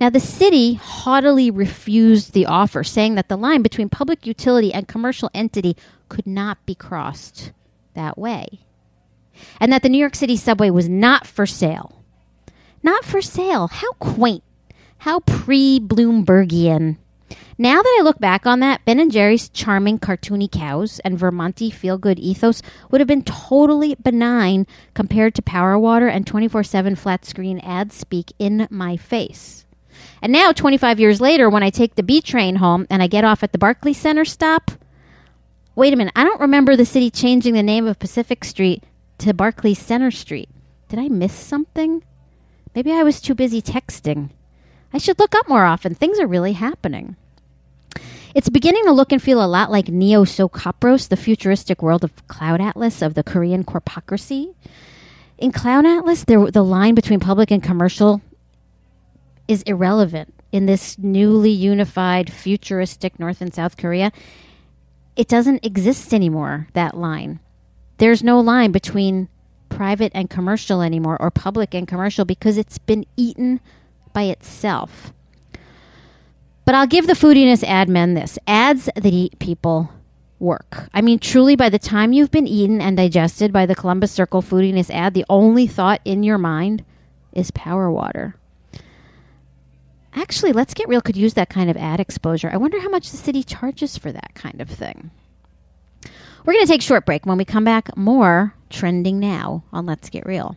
Now, 0.00 0.10
the 0.10 0.20
city 0.20 0.74
haughtily 0.74 1.50
refused 1.50 2.32
the 2.32 2.46
offer, 2.46 2.84
saying 2.84 3.14
that 3.16 3.28
the 3.28 3.36
line 3.36 3.62
between 3.62 3.88
public 3.88 4.26
utility 4.26 4.72
and 4.72 4.86
commercial 4.86 5.30
entity 5.34 5.76
could 6.08 6.26
not 6.26 6.64
be 6.66 6.74
crossed 6.74 7.50
that 7.94 8.16
way, 8.16 8.60
and 9.58 9.72
that 9.72 9.82
the 9.82 9.88
New 9.88 9.98
York 9.98 10.14
City 10.14 10.36
subway 10.36 10.70
was 10.70 10.88
not 10.88 11.26
for 11.26 11.46
sale. 11.46 11.95
Not 12.86 13.04
for 13.04 13.20
sale. 13.20 13.66
How 13.66 13.94
quaint. 13.94 14.44
How 14.98 15.18
pre 15.18 15.80
Bloombergian. 15.80 16.98
Now 17.58 17.82
that 17.82 17.96
I 17.98 18.02
look 18.04 18.20
back 18.20 18.46
on 18.46 18.60
that, 18.60 18.84
Ben 18.84 19.00
and 19.00 19.10
Jerry's 19.10 19.48
charming 19.48 19.98
cartoony 19.98 20.48
cows 20.48 21.00
and 21.00 21.18
Vermonti 21.18 21.72
feel 21.72 21.98
good 21.98 22.20
ethos 22.20 22.62
would 22.88 23.00
have 23.00 23.08
been 23.08 23.24
totally 23.24 23.96
benign 23.96 24.68
compared 24.94 25.34
to 25.34 25.42
Power 25.42 25.76
Water 25.76 26.06
and 26.06 26.28
24 26.28 26.62
7 26.62 26.94
flat 26.94 27.24
screen 27.24 27.58
ads 27.58 27.96
speak 27.96 28.32
in 28.38 28.68
my 28.70 28.96
face. 28.96 29.64
And 30.22 30.32
now, 30.32 30.52
25 30.52 31.00
years 31.00 31.20
later, 31.20 31.50
when 31.50 31.64
I 31.64 31.70
take 31.70 31.96
the 31.96 32.04
B 32.04 32.20
train 32.20 32.56
home 32.56 32.86
and 32.88 33.02
I 33.02 33.08
get 33.08 33.24
off 33.24 33.42
at 33.42 33.50
the 33.50 33.58
Barclay 33.58 33.94
Center 33.94 34.24
stop, 34.24 34.70
wait 35.74 35.92
a 35.92 35.96
minute, 35.96 36.12
I 36.14 36.22
don't 36.22 36.40
remember 36.40 36.76
the 36.76 36.86
city 36.86 37.10
changing 37.10 37.54
the 37.54 37.64
name 37.64 37.88
of 37.88 37.98
Pacific 37.98 38.44
Street 38.44 38.84
to 39.18 39.34
Barclay 39.34 39.74
Center 39.74 40.12
Street. 40.12 40.50
Did 40.88 41.00
I 41.00 41.08
miss 41.08 41.32
something? 41.32 42.04
Maybe 42.76 42.92
I 42.92 43.02
was 43.02 43.22
too 43.22 43.34
busy 43.34 43.62
texting. 43.62 44.28
I 44.92 44.98
should 44.98 45.18
look 45.18 45.34
up 45.34 45.48
more 45.48 45.64
often. 45.64 45.94
Things 45.94 46.20
are 46.20 46.26
really 46.26 46.52
happening. 46.52 47.16
It's 48.34 48.50
beginning 48.50 48.84
to 48.84 48.92
look 48.92 49.12
and 49.12 49.22
feel 49.22 49.42
a 49.42 49.48
lot 49.48 49.70
like 49.70 49.88
Nea 49.88 50.26
So 50.26 50.46
Copros, 50.46 51.08
the 51.08 51.16
futuristic 51.16 51.82
world 51.82 52.04
of 52.04 52.28
Cloud 52.28 52.60
Atlas 52.60 53.00
of 53.00 53.14
the 53.14 53.22
Korean 53.22 53.64
corpocracy. 53.64 54.54
In 55.38 55.52
Cloud 55.52 55.86
Atlas, 55.86 56.24
there, 56.24 56.50
the 56.50 56.62
line 56.62 56.94
between 56.94 57.18
public 57.18 57.50
and 57.50 57.62
commercial 57.62 58.20
is 59.48 59.62
irrelevant 59.62 60.34
in 60.52 60.66
this 60.66 60.98
newly 60.98 61.50
unified, 61.50 62.30
futuristic 62.30 63.18
North 63.18 63.40
and 63.40 63.54
South 63.54 63.78
Korea. 63.78 64.12
It 65.16 65.28
doesn't 65.28 65.64
exist 65.64 66.12
anymore, 66.12 66.68
that 66.74 66.94
line. 66.94 67.40
There's 67.96 68.22
no 68.22 68.38
line 68.40 68.70
between 68.70 69.30
private 69.76 70.10
and 70.14 70.30
commercial 70.30 70.80
anymore, 70.80 71.18
or 71.20 71.30
public 71.30 71.74
and 71.74 71.86
commercial, 71.86 72.24
because 72.24 72.56
it's 72.56 72.78
been 72.78 73.04
eaten 73.14 73.60
by 74.14 74.22
itself. 74.22 75.12
But 76.64 76.74
I'll 76.74 76.86
give 76.86 77.06
the 77.06 77.12
foodiness 77.12 77.62
ad 77.62 77.90
men 77.90 78.14
this 78.14 78.38
ads 78.46 78.86
that 78.86 79.04
eat 79.04 79.38
people 79.38 79.90
work. 80.38 80.88
I 80.94 81.02
mean, 81.02 81.18
truly, 81.18 81.56
by 81.56 81.68
the 81.68 81.78
time 81.78 82.14
you've 82.14 82.30
been 82.30 82.46
eaten 82.46 82.80
and 82.80 82.96
digested 82.96 83.52
by 83.52 83.66
the 83.66 83.74
Columbus 83.74 84.12
Circle 84.12 84.40
foodiness 84.40 84.88
ad, 84.88 85.12
the 85.12 85.26
only 85.28 85.66
thought 85.66 86.00
in 86.06 86.22
your 86.22 86.38
mind 86.38 86.82
is 87.34 87.50
power 87.50 87.90
water. 87.90 88.34
Actually, 90.14 90.52
let's 90.52 90.72
get 90.72 90.88
real 90.88 91.02
could 91.02 91.18
use 91.18 91.34
that 91.34 91.50
kind 91.50 91.68
of 91.68 91.76
ad 91.76 92.00
exposure. 92.00 92.48
I 92.50 92.56
wonder 92.56 92.80
how 92.80 92.88
much 92.88 93.10
the 93.10 93.18
city 93.18 93.42
charges 93.42 93.98
for 93.98 94.10
that 94.10 94.34
kind 94.34 94.62
of 94.62 94.70
thing. 94.70 95.10
We're 96.46 96.52
going 96.52 96.64
to 96.64 96.72
take 96.72 96.80
a 96.80 96.84
short 96.84 97.04
break. 97.04 97.26
When 97.26 97.36
we 97.38 97.44
come 97.44 97.64
back, 97.64 97.96
more 97.96 98.54
trending 98.70 99.18
now 99.18 99.64
on 99.72 99.84
Let's 99.84 100.08
Get 100.08 100.24
Real. 100.24 100.54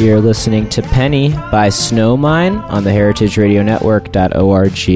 You're 0.00 0.20
listening 0.20 0.68
to 0.70 0.82
Penny 0.82 1.30
by 1.30 1.68
Snowmine 1.68 2.58
on 2.68 2.82
the 2.82 2.90
heritageradionetwork.org. 2.90 4.88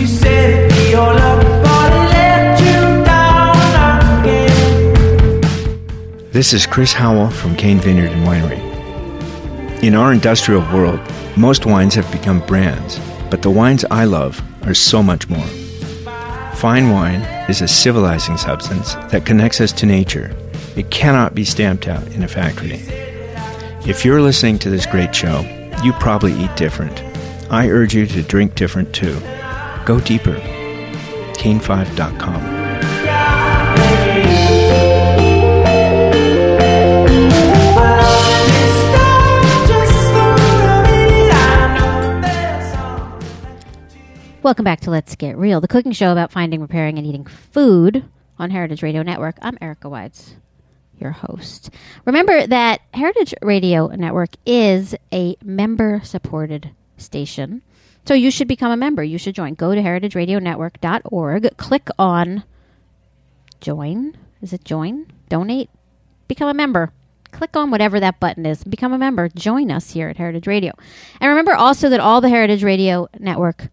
You 0.00 0.06
said 0.06 0.70
be 0.70 0.94
all 0.94 1.08
up, 1.10 1.42
but 1.64 1.92
it 1.92 2.08
let 2.12 2.60
you 2.60 3.04
down 3.04 4.20
again. 4.20 5.40
This 6.30 6.52
is 6.52 6.66
Chris 6.66 6.92
Howell 6.92 7.30
from 7.30 7.56
Cain 7.56 7.78
Vineyard 7.78 8.12
and 8.12 8.24
Winery. 8.24 8.60
In 9.82 9.96
our 9.96 10.12
industrial 10.12 10.62
world, 10.72 11.00
most 11.40 11.64
wines 11.64 11.94
have 11.94 12.12
become 12.12 12.44
brands, 12.46 13.00
but 13.30 13.40
the 13.40 13.50
wines 13.50 13.86
I 13.90 14.04
love 14.04 14.42
are 14.66 14.74
so 14.74 15.02
much 15.02 15.28
more. 15.28 15.46
Fine 16.54 16.90
wine 16.90 17.22
is 17.48 17.62
a 17.62 17.68
civilizing 17.68 18.36
substance 18.36 18.94
that 19.10 19.24
connects 19.24 19.60
us 19.60 19.72
to 19.72 19.86
nature. 19.86 20.36
It 20.76 20.90
cannot 20.90 21.34
be 21.34 21.44
stamped 21.44 21.88
out 21.88 22.06
in 22.08 22.22
a 22.22 22.28
factory. 22.28 22.82
If 23.88 24.04
you're 24.04 24.20
listening 24.20 24.58
to 24.58 24.70
this 24.70 24.84
great 24.84 25.14
show, 25.14 25.40
you 25.82 25.94
probably 25.94 26.34
eat 26.34 26.54
different. 26.56 27.02
I 27.50 27.70
urge 27.70 27.94
you 27.94 28.04
to 28.06 28.22
drink 28.22 28.54
different 28.54 28.94
too. 28.94 29.18
Go 29.86 29.98
deeper. 30.00 30.34
Cane5.com. 31.40 32.59
Welcome 44.42 44.64
back 44.64 44.80
to 44.80 44.90
Let's 44.90 45.16
Get 45.16 45.36
Real, 45.36 45.60
the 45.60 45.68
cooking 45.68 45.92
show 45.92 46.12
about 46.12 46.32
finding, 46.32 46.60
preparing, 46.60 46.96
and 46.96 47.06
eating 47.06 47.26
food 47.26 48.06
on 48.38 48.50
Heritage 48.50 48.82
Radio 48.82 49.02
Network. 49.02 49.36
I'm 49.42 49.58
Erica 49.60 49.90
Wides, 49.90 50.36
your 50.98 51.10
host. 51.10 51.68
Remember 52.06 52.46
that 52.46 52.80
Heritage 52.94 53.34
Radio 53.42 53.88
Network 53.88 54.30
is 54.46 54.94
a 55.12 55.36
member 55.44 56.00
supported 56.04 56.70
station. 56.96 57.60
So 58.06 58.14
you 58.14 58.30
should 58.30 58.48
become 58.48 58.72
a 58.72 58.78
member. 58.78 59.04
You 59.04 59.18
should 59.18 59.34
join. 59.34 59.52
Go 59.52 59.74
to 59.74 59.82
heritageradionetwork.org, 59.82 61.56
click 61.58 61.88
on 61.98 62.44
join. 63.60 64.16
Is 64.40 64.54
it 64.54 64.64
join? 64.64 65.12
Donate? 65.28 65.68
Become 66.28 66.48
a 66.48 66.54
member. 66.54 66.94
Click 67.30 67.54
on 67.58 67.70
whatever 67.70 68.00
that 68.00 68.18
button 68.18 68.46
is. 68.46 68.64
Become 68.64 68.94
a 68.94 68.98
member. 68.98 69.28
Join 69.28 69.70
us 69.70 69.90
here 69.90 70.08
at 70.08 70.16
Heritage 70.16 70.46
Radio. 70.46 70.72
And 71.20 71.28
remember 71.28 71.52
also 71.52 71.90
that 71.90 72.00
all 72.00 72.22
the 72.22 72.30
Heritage 72.30 72.64
Radio 72.64 73.06
Network 73.18 73.68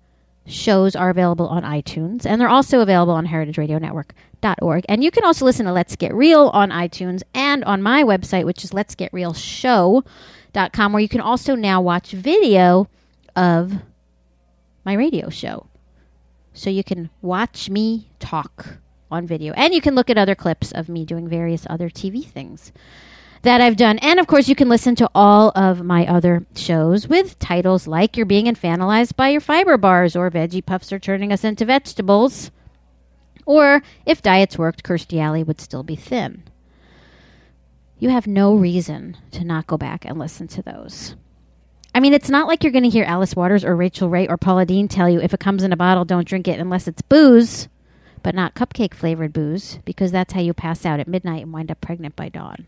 shows 0.47 0.95
are 0.95 1.09
available 1.09 1.47
on 1.47 1.63
iTunes, 1.63 2.25
and 2.25 2.41
they're 2.41 2.49
also 2.49 2.79
available 2.79 3.13
on 3.13 3.27
heritageradionetwork.org. 3.27 4.85
And 4.89 5.03
you 5.03 5.11
can 5.11 5.25
also 5.25 5.45
listen 5.45 5.65
to 5.65 5.71
Let's 5.71 5.95
Get 5.95 6.13
Real 6.13 6.47
on 6.49 6.71
iTunes 6.71 7.23
and 7.33 7.63
on 7.65 7.81
my 7.81 8.03
website, 8.03 8.45
which 8.45 8.63
is 8.63 8.71
letsgetrealshow.com, 8.71 10.93
where 10.93 11.01
you 11.01 11.09
can 11.09 11.21
also 11.21 11.55
now 11.55 11.81
watch 11.81 12.11
video 12.11 12.87
of 13.35 13.73
my 14.85 14.93
radio 14.93 15.29
show. 15.29 15.65
So 16.53 16.69
you 16.69 16.83
can 16.83 17.09
watch 17.21 17.69
me 17.69 18.09
talk 18.19 18.77
on 19.11 19.27
video, 19.27 19.53
and 19.53 19.73
you 19.73 19.81
can 19.81 19.95
look 19.95 20.09
at 20.09 20.17
other 20.17 20.35
clips 20.35 20.71
of 20.71 20.89
me 20.89 21.05
doing 21.05 21.27
various 21.27 21.67
other 21.69 21.89
TV 21.89 22.25
things 22.25 22.71
that 23.43 23.61
I've 23.61 23.77
done. 23.77 23.97
And 23.99 24.19
of 24.19 24.27
course, 24.27 24.47
you 24.47 24.55
can 24.55 24.69
listen 24.69 24.95
to 24.95 25.09
all 25.13 25.51
of 25.55 25.83
my 25.83 26.05
other 26.07 26.45
shows 26.55 27.07
with 27.07 27.37
titles 27.39 27.87
like 27.87 28.17
You're 28.17 28.25
Being 28.25 28.45
Infantilized 28.45 29.15
by 29.15 29.29
Your 29.29 29.41
Fiber 29.41 29.77
Bars 29.77 30.15
or 30.15 30.29
Veggie 30.29 30.65
Puffs 30.65 30.91
Are 30.91 30.99
Turning 30.99 31.31
Us 31.31 31.43
into 31.43 31.65
Vegetables. 31.65 32.51
Or 33.45 33.81
If 34.05 34.21
Diets 34.21 34.57
Worked, 34.57 34.83
Kirstie 34.83 35.21
Alley 35.21 35.43
Would 35.43 35.61
Still 35.61 35.83
Be 35.83 35.95
Thin. 35.95 36.43
You 37.99 38.09
have 38.09 38.27
no 38.27 38.53
reason 38.53 39.17
to 39.31 39.43
not 39.43 39.67
go 39.67 39.77
back 39.77 40.05
and 40.05 40.19
listen 40.19 40.47
to 40.49 40.61
those. 40.61 41.15
I 41.95 41.99
mean, 41.99 42.13
it's 42.13 42.29
not 42.29 42.47
like 42.47 42.63
you're 42.63 42.71
going 42.71 42.83
to 42.83 42.89
hear 42.89 43.05
Alice 43.05 43.35
Waters 43.35 43.65
or 43.65 43.75
Rachael 43.75 44.09
Ray 44.09 44.27
or 44.27 44.37
Paula 44.37 44.65
Deen 44.67 44.87
tell 44.87 45.09
you 45.09 45.19
if 45.19 45.33
it 45.33 45.39
comes 45.39 45.63
in 45.63 45.73
a 45.73 45.77
bottle, 45.77 46.05
don't 46.05 46.27
drink 46.27 46.47
it 46.47 46.59
unless 46.59 46.87
it's 46.87 47.01
booze, 47.01 47.69
but 48.21 48.35
not 48.35 48.53
cupcake 48.53 48.93
flavored 48.93 49.33
booze, 49.33 49.79
because 49.83 50.11
that's 50.11 50.33
how 50.33 50.41
you 50.41 50.53
pass 50.53 50.85
out 50.85 50.99
at 50.99 51.07
midnight 51.07 51.41
and 51.41 51.53
wind 51.53 51.71
up 51.71 51.81
pregnant 51.81 52.15
by 52.15 52.29
dawn. 52.29 52.67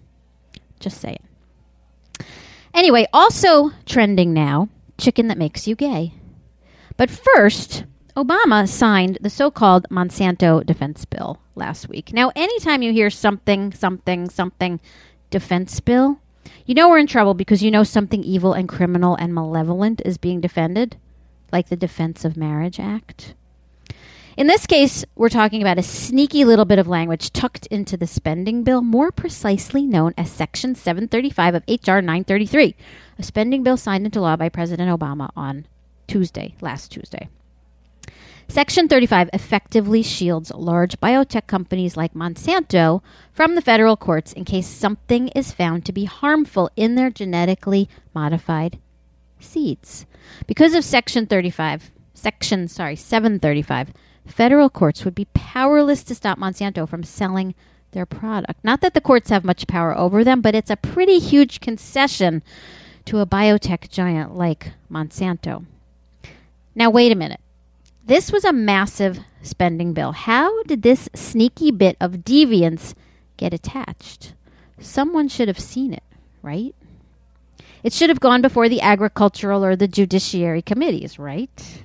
Just 0.80 1.02
saying. 1.02 1.24
Anyway, 2.74 3.08
also 3.13 3.72
trending 3.86 4.34
now 4.34 4.70
chicken 4.98 5.28
that 5.28 5.38
makes 5.38 5.68
you 5.68 5.76
gay. 5.76 6.13
But 6.98 7.10
first, 7.10 7.86
Obama 8.15 8.68
signed 8.68 9.18
the 9.22 9.30
so 9.30 9.50
called 9.50 9.88
Monsanto 9.89 10.65
defense 10.65 11.06
bill 11.06 11.39
last 11.56 11.88
week. 11.88 12.12
Now, 12.13 12.32
anytime 12.36 12.82
you 12.82 12.92
hear 12.92 13.10
something, 13.10 13.72
something, 13.74 14.30
something 14.30 14.80
defense 15.30 15.80
bill, 15.80 16.20
you 16.65 16.76
know 16.76 16.89
we're 16.89 17.00
in 17.00 17.08
trouble 17.08 17.34
because 17.34 17.63
you 17.63 17.72
know 17.72 17.84
something 17.84 18.24
evil 18.24 18.54
and 18.54 18.68
criminal 18.68 19.15
and 19.15 19.34
malevolent 19.34 20.02
is 20.04 20.18
being 20.18 20.42
defended, 20.42 20.98
like 21.52 21.70
the 21.70 21.76
Defense 21.76 22.26
of 22.26 22.38
Marriage 22.38 22.80
Act. 22.80 23.34
In 24.39 24.47
this 24.47 24.65
case, 24.65 25.04
we're 25.17 25.28
talking 25.28 25.62
about 25.62 25.78
a 25.78 25.84
sneaky 25.84 26.45
little 26.45 26.63
bit 26.63 26.80
of 26.80 26.88
language 26.88 27.34
tucked 27.34 27.65
into 27.65 27.97
the 27.97 28.08
spending 28.08 28.63
bill, 28.63 28.82
more 28.82 29.12
precisely 29.12 29.86
known 29.86 30.13
as 30.17 30.32
Section 30.32 30.75
735 30.75 31.56
of 31.56 31.63
H.R. 31.67 32.02
933, 32.02 32.73
a 33.17 33.23
spending 33.23 33.63
bill 33.63 33.75
signed 33.75 34.06
into 34.06 34.21
law 34.21 34.38
by 34.38 34.47
President 34.47 34.97
Obama 34.97 35.30
on 35.36 35.65
Tuesday, 36.08 36.56
last 36.62 36.89
Tuesday. 36.89 37.28
Section 38.47 38.88
35 38.88 39.30
effectively 39.34 40.02
shields 40.02 40.54
large 40.56 40.97
biotech 41.02 41.45
companies 41.45 41.97
like 41.97 42.13
Monsanto 42.13 43.02
from 43.34 43.56
the 43.56 43.62
federal 43.62 43.97
courts 43.97 44.32
in 44.32 44.45
case 44.45 44.67
something 44.67 45.28
is 45.36 45.52
found 45.52 45.84
to 45.84 45.91
be 45.91 46.06
harmful 46.06 46.69
in 46.78 46.95
their 46.95 47.10
genetically 47.10 47.89
modified 48.15 48.80
seeds. 49.41 50.06
Because 50.47 50.73
of 50.75 50.86
Section 50.86 51.25
35, 51.28 51.91
Section, 52.13 52.69
sorry, 52.69 52.95
735, 52.95 53.91
federal 54.30 54.70
courts 54.70 55.04
would 55.06 55.15
be 55.15 55.26
powerless 55.34 56.04
to 56.04 56.15
stop 56.15 56.38
Monsanto 56.38 56.88
from 56.88 57.04
selling 57.04 57.56
their 57.92 58.06
product. 58.06 58.63
Not 58.63 58.82
that 58.82 58.94
the 58.94 59.02
courts 59.02 59.30
have 59.30 59.44
much 59.44 59.68
power 59.68 59.98
over 59.98 60.24
them, 60.24 60.42
but 60.42 60.56
it's 60.56 60.70
a 60.70 60.76
pretty 60.78 61.20
huge 61.20 61.60
concession 61.60 62.44
to 63.06 63.20
a 63.20 63.26
biotech 63.26 63.89
giant 63.89 64.36
like 64.36 64.74
Monsanto. 64.92 65.65
Now, 66.76 66.89
wait 66.89 67.12
a 67.12 67.15
minute. 67.15 67.42
This 68.06 68.32
was 68.32 68.44
a 68.44 68.54
massive 68.54 69.20
spending 69.42 69.94
bill. 69.94 70.12
How 70.12 70.63
did 70.63 70.82
this 70.82 71.10
sneaky 71.13 71.72
bit 71.72 71.98
of 72.00 72.24
deviance 72.24 72.94
get 73.38 73.54
attached? 73.54 74.34
Someone 74.80 75.28
should 75.28 75.48
have 75.48 75.60
seen 75.60 75.94
it, 75.94 76.04
right? 76.42 76.76
It 77.84 77.94
should 77.94 78.10
have 78.10 78.20
gone 78.20 78.42
before 78.42 78.70
the 78.70 78.82
agricultural 78.82 79.63
or 79.63 79.76
the 79.76 79.88
judiciary 79.88 80.62
committees, 80.62 81.18
right? 81.18 81.84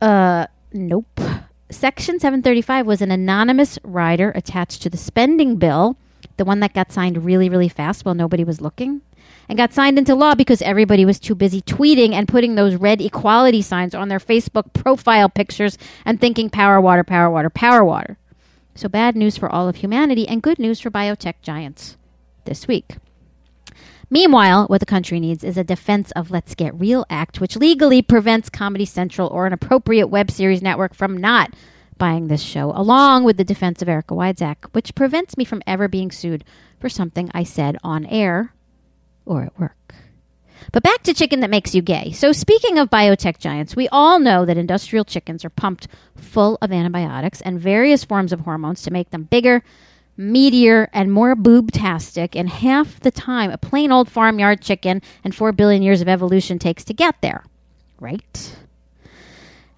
Uh, 0.00 0.46
nope. 0.74 1.20
Section 1.70 2.20
735 2.20 2.86
was 2.86 3.00
an 3.00 3.10
anonymous 3.10 3.78
rider 3.82 4.30
attached 4.34 4.82
to 4.82 4.90
the 4.90 4.96
spending 4.96 5.56
bill, 5.56 5.96
the 6.36 6.44
one 6.44 6.60
that 6.60 6.74
got 6.74 6.92
signed 6.92 7.24
really, 7.24 7.48
really 7.48 7.68
fast 7.68 8.04
while 8.04 8.14
nobody 8.14 8.44
was 8.44 8.60
looking, 8.60 9.00
and 9.48 9.56
got 9.56 9.72
signed 9.72 9.98
into 9.98 10.14
law 10.14 10.34
because 10.34 10.60
everybody 10.62 11.04
was 11.04 11.18
too 11.18 11.34
busy 11.34 11.62
tweeting 11.62 12.12
and 12.12 12.28
putting 12.28 12.54
those 12.54 12.76
red 12.76 13.00
equality 13.00 13.62
signs 13.62 13.94
on 13.94 14.08
their 14.08 14.18
Facebook 14.18 14.72
profile 14.74 15.28
pictures 15.28 15.78
and 16.04 16.20
thinking 16.20 16.50
power 16.50 16.80
water, 16.80 17.04
power 17.04 17.30
water, 17.30 17.50
power 17.50 17.84
water. 17.84 18.18
So 18.74 18.88
bad 18.88 19.16
news 19.16 19.36
for 19.36 19.48
all 19.48 19.68
of 19.68 19.76
humanity 19.76 20.26
and 20.28 20.42
good 20.42 20.58
news 20.58 20.80
for 20.80 20.90
biotech 20.90 21.34
giants 21.42 21.96
this 22.44 22.66
week. 22.66 22.96
Meanwhile, 24.12 24.66
what 24.66 24.80
the 24.80 24.84
country 24.84 25.20
needs 25.20 25.42
is 25.42 25.56
a 25.56 25.64
Defense 25.64 26.10
of 26.10 26.30
Let's 26.30 26.54
Get 26.54 26.78
Real 26.78 27.06
Act, 27.08 27.40
which 27.40 27.56
legally 27.56 28.02
prevents 28.02 28.50
Comedy 28.50 28.84
Central 28.84 29.26
or 29.28 29.46
an 29.46 29.54
appropriate 29.54 30.08
web 30.08 30.30
series 30.30 30.60
network 30.60 30.92
from 30.92 31.16
not 31.16 31.54
buying 31.96 32.28
this 32.28 32.42
show, 32.42 32.72
along 32.72 33.24
with 33.24 33.38
the 33.38 33.42
Defense 33.42 33.80
of 33.80 33.88
Erica 33.88 34.14
Act, 34.42 34.66
which 34.74 34.94
prevents 34.94 35.38
me 35.38 35.46
from 35.46 35.62
ever 35.66 35.88
being 35.88 36.10
sued 36.10 36.44
for 36.78 36.90
something 36.90 37.30
I 37.32 37.42
said 37.42 37.78
on 37.82 38.04
air 38.04 38.52
or 39.24 39.44
at 39.44 39.58
work. 39.58 39.94
But 40.72 40.82
back 40.82 41.02
to 41.04 41.14
chicken 41.14 41.40
that 41.40 41.48
makes 41.48 41.74
you 41.74 41.80
gay. 41.80 42.12
So, 42.12 42.32
speaking 42.32 42.76
of 42.78 42.90
biotech 42.90 43.38
giants, 43.38 43.74
we 43.74 43.88
all 43.88 44.18
know 44.18 44.44
that 44.44 44.58
industrial 44.58 45.06
chickens 45.06 45.42
are 45.42 45.48
pumped 45.48 45.88
full 46.16 46.58
of 46.60 46.70
antibiotics 46.70 47.40
and 47.40 47.58
various 47.58 48.04
forms 48.04 48.34
of 48.34 48.40
hormones 48.40 48.82
to 48.82 48.90
make 48.90 49.08
them 49.08 49.22
bigger, 49.22 49.64
meatier, 50.18 50.88
and 50.92 51.12
more 51.12 51.34
boobtastic 51.34 52.34
in 52.34 52.46
half 52.46 53.00
the 53.00 53.10
time 53.10 53.50
a 53.50 53.58
plain 53.58 53.90
old 53.90 54.10
farmyard 54.10 54.60
chicken 54.60 55.02
and 55.24 55.34
4 55.34 55.52
billion 55.52 55.82
years 55.82 56.00
of 56.00 56.08
evolution 56.08 56.58
takes 56.58 56.84
to 56.84 56.94
get 56.94 57.20
there. 57.20 57.44
Right? 58.00 58.56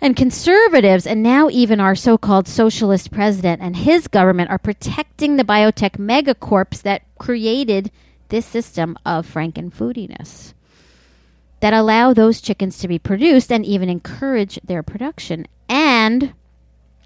And 0.00 0.16
conservatives, 0.16 1.06
and 1.06 1.22
now 1.22 1.48
even 1.48 1.80
our 1.80 1.94
so 1.94 2.18
called 2.18 2.46
socialist 2.46 3.10
president 3.10 3.62
and 3.62 3.76
his 3.76 4.06
government, 4.06 4.50
are 4.50 4.58
protecting 4.58 5.36
the 5.36 5.44
biotech 5.44 5.92
megacorps 5.92 6.82
that 6.82 7.02
created 7.18 7.90
this 8.28 8.44
system 8.44 8.98
of 9.06 9.26
frankenfoodiness 9.26 10.52
that 11.60 11.72
allow 11.72 12.12
those 12.12 12.42
chickens 12.42 12.76
to 12.76 12.86
be 12.86 12.98
produced 12.98 13.50
and 13.50 13.64
even 13.64 13.88
encourage 13.88 14.58
their 14.62 14.82
production. 14.82 15.46
And 15.70 16.34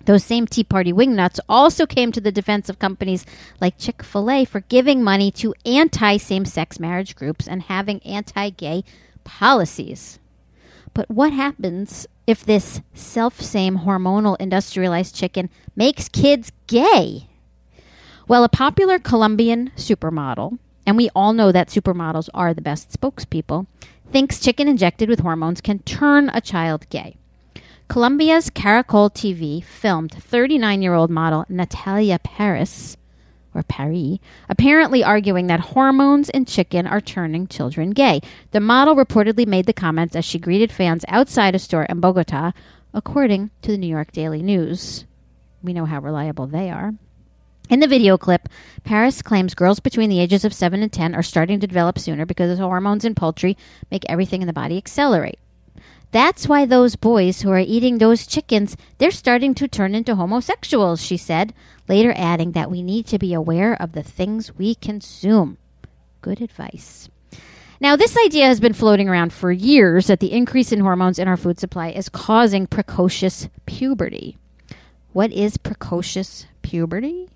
those 0.08 0.24
same 0.24 0.46
Tea 0.46 0.64
Party 0.64 0.90
wingnuts 0.90 1.38
also 1.50 1.84
came 1.84 2.12
to 2.12 2.20
the 2.20 2.32
defense 2.32 2.70
of 2.70 2.78
companies 2.78 3.26
like 3.60 3.76
Chick 3.76 4.02
fil 4.02 4.30
A 4.30 4.46
for 4.46 4.60
giving 4.60 5.04
money 5.04 5.30
to 5.32 5.54
anti 5.66 6.16
same 6.16 6.46
sex 6.46 6.80
marriage 6.80 7.14
groups 7.14 7.46
and 7.46 7.64
having 7.64 8.00
anti 8.04 8.48
gay 8.48 8.84
policies. 9.24 10.18
But 10.94 11.10
what 11.10 11.34
happens 11.34 12.06
if 12.26 12.42
this 12.42 12.80
self 12.94 13.42
same 13.42 13.80
hormonal 13.80 14.40
industrialized 14.40 15.14
chicken 15.14 15.50
makes 15.76 16.08
kids 16.08 16.52
gay? 16.66 17.28
Well, 18.26 18.44
a 18.44 18.48
popular 18.48 18.98
Colombian 18.98 19.72
supermodel, 19.76 20.58
and 20.86 20.96
we 20.96 21.10
all 21.14 21.34
know 21.34 21.52
that 21.52 21.68
supermodels 21.68 22.30
are 22.32 22.54
the 22.54 22.62
best 22.62 22.98
spokespeople, 22.98 23.66
thinks 24.10 24.40
chicken 24.40 24.68
injected 24.68 25.10
with 25.10 25.20
hormones 25.20 25.60
can 25.60 25.80
turn 25.80 26.30
a 26.30 26.40
child 26.40 26.88
gay. 26.88 27.18
Colombia's 27.88 28.50
Caracol 28.50 29.08
TV 29.08 29.64
filmed 29.64 30.12
39 30.12 30.82
year 30.82 30.92
old 30.92 31.08
model 31.08 31.46
Natalia 31.48 32.18
Paris, 32.18 32.98
or 33.54 33.62
Paris, 33.62 34.18
apparently 34.46 35.02
arguing 35.02 35.46
that 35.46 35.60
hormones 35.60 36.28
in 36.28 36.44
chicken 36.44 36.86
are 36.86 37.00
turning 37.00 37.46
children 37.46 37.92
gay. 37.92 38.20
The 38.50 38.60
model 38.60 38.94
reportedly 38.94 39.46
made 39.46 39.64
the 39.64 39.72
comments 39.72 40.14
as 40.14 40.26
she 40.26 40.38
greeted 40.38 40.70
fans 40.70 41.02
outside 41.08 41.54
a 41.54 41.58
store 41.58 41.84
in 41.84 41.98
Bogota, 41.98 42.52
according 42.92 43.50
to 43.62 43.70
the 43.70 43.78
New 43.78 43.86
York 43.86 44.12
Daily 44.12 44.42
News. 44.42 45.06
We 45.62 45.72
know 45.72 45.86
how 45.86 46.00
reliable 46.00 46.46
they 46.46 46.70
are. 46.70 46.92
In 47.70 47.80
the 47.80 47.88
video 47.88 48.18
clip, 48.18 48.50
Paris 48.84 49.22
claims 49.22 49.54
girls 49.54 49.80
between 49.80 50.10
the 50.10 50.20
ages 50.20 50.44
of 50.44 50.52
7 50.52 50.82
and 50.82 50.92
10 50.92 51.14
are 51.14 51.22
starting 51.22 51.58
to 51.60 51.66
develop 51.66 51.98
sooner 51.98 52.26
because 52.26 52.58
the 52.58 52.62
hormones 52.62 53.06
in 53.06 53.14
poultry 53.14 53.56
make 53.90 54.04
everything 54.10 54.42
in 54.42 54.46
the 54.46 54.52
body 54.52 54.76
accelerate. 54.76 55.38
That's 56.10 56.48
why 56.48 56.64
those 56.64 56.96
boys 56.96 57.42
who 57.42 57.50
are 57.50 57.58
eating 57.58 57.98
those 57.98 58.26
chickens, 58.26 58.76
they're 58.96 59.10
starting 59.10 59.54
to 59.54 59.68
turn 59.68 59.94
into 59.94 60.14
homosexuals, 60.14 61.02
she 61.02 61.18
said, 61.18 61.52
later 61.86 62.14
adding 62.16 62.52
that 62.52 62.70
we 62.70 62.82
need 62.82 63.06
to 63.06 63.18
be 63.18 63.34
aware 63.34 63.80
of 63.80 63.92
the 63.92 64.02
things 64.02 64.54
we 64.56 64.74
consume. 64.74 65.58
Good 66.22 66.40
advice. 66.40 67.10
Now, 67.80 67.94
this 67.94 68.16
idea 68.24 68.46
has 68.46 68.58
been 68.58 68.72
floating 68.72 69.08
around 69.08 69.32
for 69.32 69.52
years 69.52 70.06
that 70.08 70.20
the 70.20 70.32
increase 70.32 70.72
in 70.72 70.80
hormones 70.80 71.18
in 71.18 71.28
our 71.28 71.36
food 71.36 71.60
supply 71.60 71.90
is 71.90 72.08
causing 72.08 72.66
precocious 72.66 73.48
puberty. 73.66 74.36
What 75.12 75.30
is 75.30 75.58
precocious 75.58 76.46
puberty? 76.62 77.28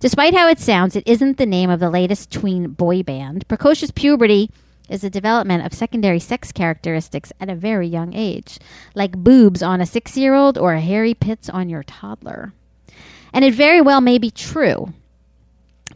Despite 0.00 0.34
how 0.34 0.48
it 0.48 0.58
sounds, 0.58 0.96
it 0.96 1.06
isn't 1.06 1.36
the 1.36 1.46
name 1.46 1.70
of 1.70 1.80
the 1.80 1.90
latest 1.90 2.32
tween 2.32 2.68
boy 2.68 3.02
band. 3.02 3.46
Precocious 3.46 3.90
puberty 3.90 4.50
is 4.88 5.00
the 5.02 5.10
development 5.10 5.64
of 5.64 5.74
secondary 5.74 6.20
sex 6.20 6.52
characteristics 6.52 7.32
at 7.40 7.48
a 7.48 7.54
very 7.54 7.86
young 7.86 8.14
age, 8.14 8.58
like 8.94 9.18
boobs 9.18 9.62
on 9.62 9.80
a 9.80 9.86
six 9.86 10.16
year 10.16 10.34
old 10.34 10.56
or 10.56 10.76
hairy 10.76 11.14
pits 11.14 11.48
on 11.48 11.68
your 11.68 11.82
toddler. 11.82 12.52
And 13.32 13.44
it 13.44 13.54
very 13.54 13.80
well 13.80 14.00
may 14.00 14.18
be 14.18 14.30
true, 14.30 14.92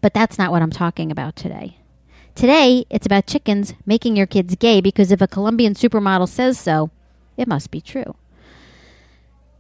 but 0.01 0.15
that's 0.15 0.39
not 0.39 0.51
what 0.51 0.63
I'm 0.63 0.71
talking 0.71 1.11
about 1.11 1.37
today. 1.37 1.77
Today, 2.35 2.85
it's 2.91 3.07
about 3.07 3.27
chickens 3.27 3.75
making 3.85 4.17
your 4.17 4.27
kids 4.27 4.55
gay 4.57 4.81
because 4.81 5.13
if 5.13 5.21
a 5.21 5.29
Colombian 5.29 5.75
supermodel 5.75 6.29
says 6.29 6.59
so, 6.59 6.91
it 7.37 7.49
must 7.49 7.71
be 7.71 7.81
true. 7.81 8.15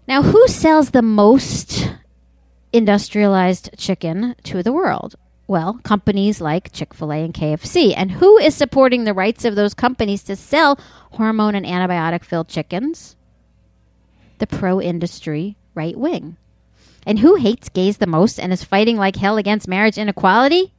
Now, 0.06 0.22
who 0.22 0.48
sells 0.48 0.90
the 0.90 1.02
most 1.02 1.92
industrialized 2.72 3.70
chicken 3.76 4.34
to 4.44 4.62
the 4.62 4.72
world? 4.72 5.16
Well, 5.50 5.80
companies 5.82 6.40
like 6.40 6.70
Chick 6.70 6.94
fil 6.94 7.10
A 7.10 7.24
and 7.24 7.34
KFC. 7.34 7.92
And 7.96 8.12
who 8.12 8.38
is 8.38 8.54
supporting 8.54 9.02
the 9.02 9.12
rights 9.12 9.44
of 9.44 9.56
those 9.56 9.74
companies 9.74 10.22
to 10.22 10.36
sell 10.36 10.78
hormone 11.10 11.56
and 11.56 11.66
antibiotic 11.66 12.22
filled 12.22 12.46
chickens? 12.46 13.16
The 14.38 14.46
pro 14.46 14.80
industry 14.80 15.56
right 15.74 15.98
wing. 15.98 16.36
And 17.04 17.18
who 17.18 17.34
hates 17.34 17.68
gays 17.68 17.96
the 17.96 18.06
most 18.06 18.38
and 18.38 18.52
is 18.52 18.62
fighting 18.62 18.96
like 18.96 19.16
hell 19.16 19.38
against 19.38 19.66
marriage 19.66 19.98
inequality? 19.98 20.72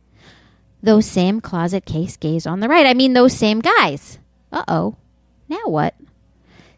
Those 0.82 1.06
same 1.06 1.42
closet 1.42 1.84
case 1.84 2.16
gays 2.16 2.48
on 2.48 2.62
the 2.62 2.70
right. 2.70 2.86
I 2.86 2.94
mean, 2.94 3.12
those 3.12 3.36
same 3.36 3.60
guys. 3.60 4.20
Uh 4.54 4.64
oh. 4.70 4.96
Now 5.50 5.66
what? 5.66 5.96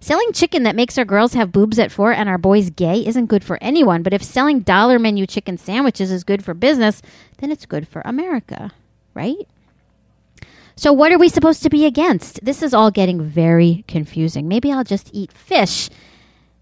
Selling 0.04 0.34
chicken 0.34 0.64
that 0.64 0.76
makes 0.76 0.98
our 0.98 1.06
girls 1.06 1.34
have 1.34 1.54
boobs 1.54 1.80
at 1.80 1.90
four 1.90 2.12
and 2.12 2.28
our 2.28 2.38
boys 2.38 2.70
gay 2.70 3.06
isn't 3.06 3.28
good 3.28 3.42
for 3.42 3.58
anyone, 3.62 4.04
but 4.04 4.12
if 4.12 4.22
selling 4.22 4.60
dollar 4.60 5.00
menu 5.00 5.26
chicken 5.26 5.58
sandwiches 5.58 6.12
is 6.12 6.26
good 6.26 6.44
for 6.44 6.54
business, 6.54 7.02
then 7.38 7.54
it's 7.54 7.66
good 7.66 7.88
for 7.88 8.02
America, 8.04 8.74
right? 9.14 9.48
So, 10.76 10.92
what 10.92 11.14
are 11.14 11.18
we 11.18 11.30
supposed 11.30 11.64
to 11.64 11.70
be 11.70 11.86
against? 11.86 12.44
This 12.44 12.62
is 12.62 12.74
all 12.74 12.92
getting 12.92 13.22
very 13.22 13.86
confusing. 13.88 14.46
Maybe 14.46 14.74
I'll 14.74 14.84
just 14.84 15.10
eat 15.14 15.32
fish 15.32 15.90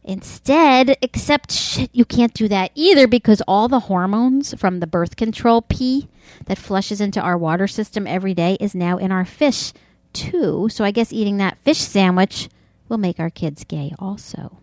instead, 0.04 0.96
except 1.02 1.52
shit, 1.52 1.90
you 1.94 2.06
can't 2.06 2.36
do 2.36 2.48
that 2.48 2.70
either 2.76 3.08
because 3.08 3.42
all 3.48 3.68
the 3.68 3.80
hormones 3.90 4.54
from 4.54 4.82
the 4.82 4.88
birth 4.88 5.16
control 5.16 5.64
pee 5.64 6.10
that 6.46 6.60
flushes 6.60 7.02
into 7.02 7.20
our 7.20 7.40
water 7.40 7.68
system 7.68 8.06
every 8.06 8.36
day 8.36 8.56
is 8.60 8.76
now 8.76 9.00
in 9.00 9.12
our 9.12 9.26
fish 9.26 9.74
too. 10.14 10.70
So, 10.70 10.84
I 10.84 10.92
guess 10.92 11.12
eating 11.12 11.38
that 11.38 11.58
fish 11.64 11.80
sandwich 11.80 12.48
will 12.92 13.00
make 13.00 13.20
our 13.20 13.32
kids 13.32 13.64
gay 13.64 13.94
also. 13.98 14.60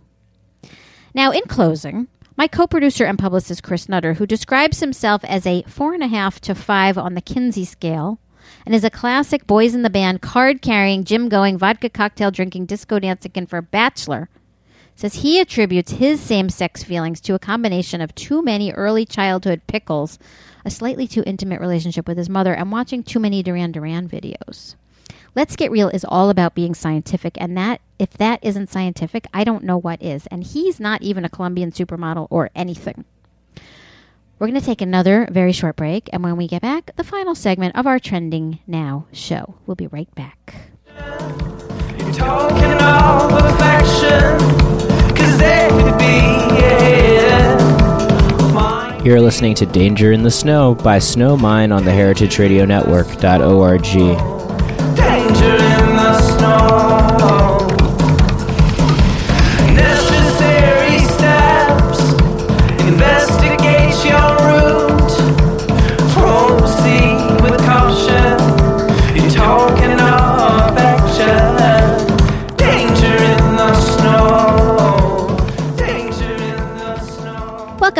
Now, 1.14 1.32
in 1.32 1.42
closing, 1.48 2.06
my 2.36 2.46
co 2.46 2.68
producer 2.68 3.04
and 3.04 3.18
publicist 3.18 3.64
Chris 3.64 3.88
Nutter, 3.88 4.14
who 4.14 4.26
describes 4.26 4.78
himself 4.78 5.24
as 5.24 5.44
a 5.44 5.62
four 5.62 5.94
and 5.94 6.04
a 6.04 6.08
half 6.08 6.40
to 6.42 6.54
five 6.54 6.96
on 6.96 7.14
the 7.14 7.20
Kinsey 7.20 7.64
scale, 7.64 8.20
and 8.64 8.74
is 8.74 8.84
a 8.84 8.90
classic 8.90 9.46
boys 9.46 9.74
in 9.74 9.82
the 9.82 9.90
band, 9.90 10.22
card 10.22 10.62
carrying, 10.62 11.02
gym 11.02 11.28
going, 11.28 11.58
vodka 11.58 11.88
cocktail 11.88 12.30
drinking, 12.30 12.66
disco 12.66 13.00
dancing, 13.00 13.32
and 13.34 13.50
for 13.50 13.60
bachelor, 13.60 14.28
says 14.94 15.14
he 15.14 15.40
attributes 15.40 15.92
his 15.92 16.20
same 16.20 16.48
sex 16.48 16.84
feelings 16.84 17.20
to 17.22 17.34
a 17.34 17.38
combination 17.38 18.00
of 18.00 18.14
too 18.14 18.42
many 18.42 18.72
early 18.72 19.04
childhood 19.04 19.62
pickles, 19.66 20.18
a 20.64 20.70
slightly 20.70 21.06
too 21.06 21.24
intimate 21.26 21.60
relationship 21.60 22.06
with 22.06 22.18
his 22.18 22.28
mother, 22.28 22.54
and 22.54 22.70
watching 22.70 23.02
too 23.02 23.18
many 23.18 23.42
Duran 23.42 23.72
Duran 23.72 24.08
videos. 24.08 24.76
Let's 25.34 25.56
Get 25.56 25.70
Real 25.70 25.88
is 25.88 26.04
all 26.08 26.30
about 26.30 26.54
being 26.54 26.74
scientific, 26.74 27.40
and 27.40 27.56
that 27.56 27.80
if 27.98 28.10
that 28.14 28.40
isn't 28.42 28.70
scientific, 28.70 29.26
I 29.32 29.44
don't 29.44 29.64
know 29.64 29.78
what 29.78 30.02
is. 30.02 30.26
And 30.28 30.42
he's 30.42 30.80
not 30.80 31.02
even 31.02 31.24
a 31.24 31.28
Colombian 31.28 31.70
supermodel 31.70 32.26
or 32.30 32.50
anything. 32.54 33.04
We're 34.38 34.46
going 34.46 34.60
to 34.60 34.64
take 34.64 34.80
another 34.80 35.28
very 35.30 35.52
short 35.52 35.76
break, 35.76 36.08
and 36.12 36.22
when 36.22 36.36
we 36.36 36.46
get 36.46 36.62
back, 36.62 36.94
the 36.96 37.04
final 37.04 37.34
segment 37.34 37.76
of 37.76 37.86
our 37.86 37.98
Trending 37.98 38.60
Now 38.66 39.06
show. 39.12 39.56
We'll 39.66 39.74
be 39.74 39.88
right 39.88 40.12
back. 40.14 40.54
You're 40.96 42.12
talking 42.12 42.72
all 42.80 43.28
perfection, 43.28 44.38
cause 45.14 45.38
there 45.38 45.70
be 45.98 46.04
ahead. 46.04 47.58
You're 49.04 49.20
listening 49.20 49.54
to 49.56 49.66
Danger 49.66 50.12
in 50.12 50.22
the 50.22 50.30
Snow 50.30 50.74
by 50.74 50.98
Snowmine 50.98 51.74
on 51.74 51.84
the 51.84 51.92
Heritage 51.92 52.38
Radio 52.38 52.64
Network.org. 52.64 54.37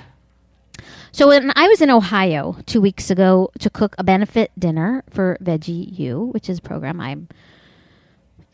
So 1.11 1.29
when 1.29 1.53
I 1.57 1.67
was 1.69 1.81
in 1.81 1.91
Ohio 1.91 2.57
two 2.67 2.81
weeks 2.81 3.11
ago 3.11 3.51
to 3.59 3.71
cook 3.71 3.97
a 3.99 4.05
benefit 4.05 4.53
dinner 4.59 5.03
for 5.11 5.37
Veggie 5.43 5.99
U, 5.99 6.27
which 6.33 6.49
is 6.49 6.59
a 6.59 6.63
program 6.63 7.01
I'm 7.01 7.29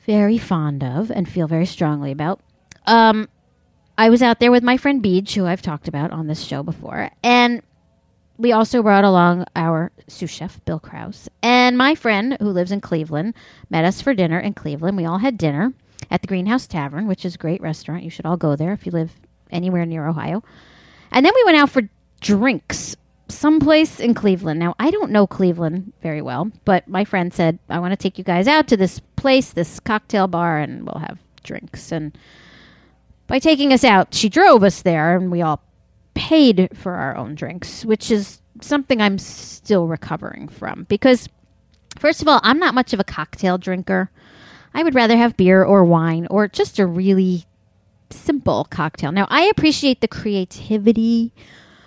very 0.07 0.39
fond 0.39 0.83
of 0.83 1.11
and 1.11 1.29
feel 1.29 1.47
very 1.49 1.67
strongly 1.67 2.13
about, 2.13 2.41
um, 2.87 3.29
I 3.99 4.11
was 4.11 4.23
out 4.23 4.41
there 4.41 4.51
with 4.51 4.63
my 4.63 4.77
friend 4.77 5.03
Beej, 5.03 5.35
who 5.35 5.47
I've 5.47 5.63
talked 5.63 5.89
about 5.89 6.11
on 6.13 6.27
this 6.27 6.43
show 6.43 6.63
before, 6.63 7.11
and 7.23 7.63
we 8.37 8.53
also 8.53 8.83
brought 8.83 9.05
along 9.05 9.45
our 9.55 9.93
sous 10.09 10.31
chef, 10.31 10.65
Bill 10.65 10.81
Krause. 10.81 11.29
And 11.43 11.79
my 11.79 11.95
friend, 11.95 12.37
who 12.41 12.51
lives 12.51 12.73
in 12.73 12.81
Cleveland, 12.81 13.35
met 13.71 13.85
us 13.85 14.01
for 14.01 14.15
dinner 14.15 14.39
in 14.39 14.55
Cleveland. 14.55 14.97
We 14.97 15.07
all 15.07 15.19
had 15.19 15.39
dinner 15.39 15.73
at 16.11 16.21
the 16.21 16.27
Greenhouse 16.27 16.67
Tavern, 16.67 17.07
which 17.07 17.25
is 17.25 17.35
a 17.35 17.39
great 17.39 17.61
restaurant. 17.61 18.03
You 18.03 18.11
should 18.11 18.27
all 18.27 18.37
go 18.37 18.57
there 18.57 18.73
if 18.73 18.87
you 18.87 18.93
live 18.93 19.13
anywhere 19.51 19.87
near 19.87 20.07
Ohio. 20.07 20.43
And 21.13 21.25
then 21.25 21.33
we 21.35 21.45
went 21.45 21.57
out 21.57 21.71
for 21.71 21.89
drinks 22.21 22.97
someplace 23.29 24.01
in 24.01 24.15
Cleveland. 24.15 24.61
Now, 24.61 24.75
I 24.79 24.91
don't 24.91 25.11
know 25.11 25.27
Cleveland 25.27 25.93
very 26.03 26.21
well, 26.21 26.51
but 26.65 26.87
my 26.89 27.05
friend 27.05 27.33
said, 27.33 27.59
I 27.69 27.79
want 27.79 27.93
to 27.93 27.97
take 27.97 28.19
you 28.19 28.25
guys 28.25 28.47
out 28.47 28.69
to 28.69 28.77
this 28.77 29.01
place, 29.17 29.53
this 29.53 29.81
cocktail 29.81 30.27
bar, 30.27 30.59
and 30.59 30.87
we'll 30.87 31.01
have 31.01 31.19
drinks. 31.43 31.93
And 31.93 32.17
by 33.27 33.39
taking 33.39 33.73
us 33.73 33.85
out, 33.85 34.15
she 34.15 34.29
drove 34.29 34.63
us 34.63 34.83
there, 34.83 35.17
and 35.17 35.31
we 35.31 35.41
all 35.43 35.63
paid 36.15 36.69
for 36.75 36.95
our 36.95 37.17
own 37.17 37.35
drinks, 37.35 37.85
which 37.85 38.11
is 38.11 38.41
something 38.61 39.01
I'm 39.01 39.19
still 39.19 39.87
recovering 39.87 40.49
from. 40.49 40.85
Because, 40.85 41.29
first 41.99 42.23
of 42.23 42.29
all, 42.29 42.41
I'm 42.43 42.59
not 42.59 42.75
much 42.75 42.93
of 42.93 43.01
a 43.01 43.05
cocktail 43.05 43.59
drinker. 43.59 44.11
I 44.73 44.83
would 44.83 44.95
rather 44.95 45.17
have 45.17 45.37
beer 45.37 45.63
or 45.63 45.85
wine 45.85 46.27
or 46.31 46.49
just 46.49 46.79
a 46.79 46.87
really 46.87 47.45
simple 48.11 48.65
cocktail. 48.65 49.13
Now, 49.13 49.27
I 49.31 49.43
appreciate 49.43 50.01
the 50.01 50.09
creativity 50.09 51.33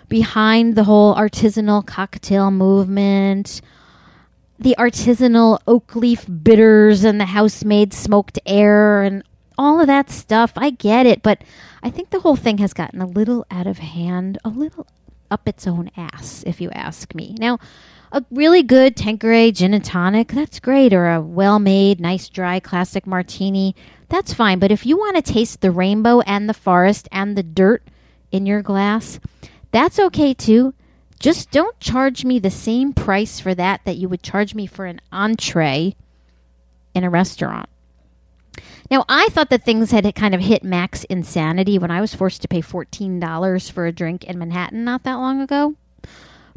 behind 0.10 0.76
the 0.76 0.86
whole 0.86 1.16
artisanal 1.16 1.86
cocktail 1.86 2.52
movement, 2.52 3.62
the 4.60 4.76
artisanal 4.80 5.60
oak 5.68 5.96
leaf 5.96 6.26
bitters 6.44 7.04
and 7.04 7.20
the 7.20 7.26
house 7.26 7.64
made 7.64 7.94
smoked 7.94 8.40
air 8.46 9.04
and 9.04 9.24
all 9.58 9.80
of 9.80 9.88
that 9.88 10.10
stuff. 10.10 10.54
I 10.56 10.70
get 10.70 11.06
it, 11.06 11.22
but 11.24 11.44
I 11.84 11.90
think 11.90 12.10
the 12.10 12.20
whole 12.20 12.36
thing 12.36 12.60
has 12.60 12.74
gotten 12.74 13.02
a 13.02 13.08
little 13.08 13.46
out 13.50 13.68
of 13.68 13.80
hand, 13.80 14.38
a 14.44 14.50
little 14.50 14.88
up 15.30 15.48
its 15.48 15.68
own 15.68 15.90
ass, 15.98 16.44
if 16.46 16.62
you 16.62 16.70
ask 16.72 17.14
me. 17.14 17.36
Now, 17.40 17.60
a 18.12 18.24
really 18.32 18.64
good 18.64 18.96
Tanqueray 18.96 19.52
gin 19.52 19.74
and 19.74 19.84
tonic, 19.84 20.30
that's 20.30 20.60
great, 20.60 20.94
or 20.94 21.10
a 21.10 21.22
well 21.22 21.60
made, 21.60 22.00
nice, 22.00 22.30
dry, 22.30 22.60
classic 22.60 23.06
martini, 23.06 23.76
that's 24.10 24.34
fine. 24.34 24.60
But 24.60 24.72
if 24.72 24.86
you 24.86 24.98
want 24.98 25.18
to 25.18 25.34
taste 25.34 25.62
the 25.62 25.72
rainbow 25.72 26.22
and 26.22 26.48
the 26.48 26.54
forest 26.54 27.10
and 27.12 27.36
the 27.36 27.44
dirt 27.44 27.84
in 28.32 28.46
your 28.46 28.62
glass, 28.62 29.20
that's 29.72 30.00
okay 30.00 30.34
too. 30.34 30.74
Just 31.20 31.52
don't 31.52 31.80
charge 31.80 32.24
me 32.24 32.40
the 32.40 32.52
same 32.52 32.94
price 32.94 33.40
for 33.40 33.56
that 33.56 33.82
that 33.86 33.98
you 33.98 34.08
would 34.08 34.24
charge 34.24 34.54
me 34.54 34.68
for 34.68 34.86
an 34.86 35.02
entree 35.12 35.96
in 36.94 37.04
a 37.04 37.10
restaurant. 37.10 37.68
Now, 38.90 39.06
I 39.10 39.30
thought 39.30 39.50
that 39.50 39.64
things 39.64 39.92
had 39.92 40.14
kind 40.16 40.34
of 40.34 40.42
hit 40.42 40.64
max 40.64 41.04
insanity 41.06 41.78
when 41.78 41.92
I 41.92 42.02
was 42.02 42.16
forced 42.16 42.42
to 42.42 42.48
pay 42.48 42.62
$14 42.62 43.72
for 43.72 43.86
a 43.86 43.92
drink 43.92 44.24
in 44.24 44.40
Manhattan 44.40 44.84
not 44.84 45.04
that 45.04 45.16
long 45.16 45.42
ago. 45.42 45.76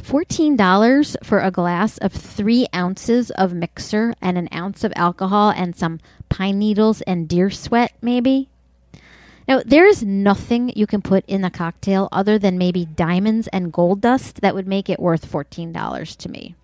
$14 0.03 1.17
for 1.25 1.41
a 1.41 1.51
glass 1.51 1.99
of 1.99 2.13
three 2.13 2.67
ounces 2.75 3.31
of 3.33 3.53
mixer 3.53 4.15
and 4.23 4.39
an 4.39 4.49
ounce 4.55 4.85
of 4.85 4.93
alcohol 4.97 5.51
and 5.51 5.77
some 5.77 6.01
pine 6.29 6.59
needles 6.59 7.03
and 7.03 7.29
deer 7.29 7.51
sweat, 7.51 7.93
maybe. 8.01 8.49
Now, 9.47 9.63
there 9.65 9.87
is 9.87 10.05
nothing 10.05 10.73
you 10.77 10.87
can 10.87 11.03
put 11.03 11.25
in 11.27 11.45
a 11.45 11.51
cocktail 11.51 12.09
other 12.13 12.39
than 12.39 12.57
maybe 12.57 12.85
diamonds 12.85 13.49
and 13.49 13.73
gold 13.73 14.01
dust 14.01 14.41
that 14.43 14.55
would 14.55 14.69
make 14.69 14.89
it 14.89 15.01
worth 15.01 15.31
$14 15.31 16.17
to 16.17 16.29
me. 16.29 16.55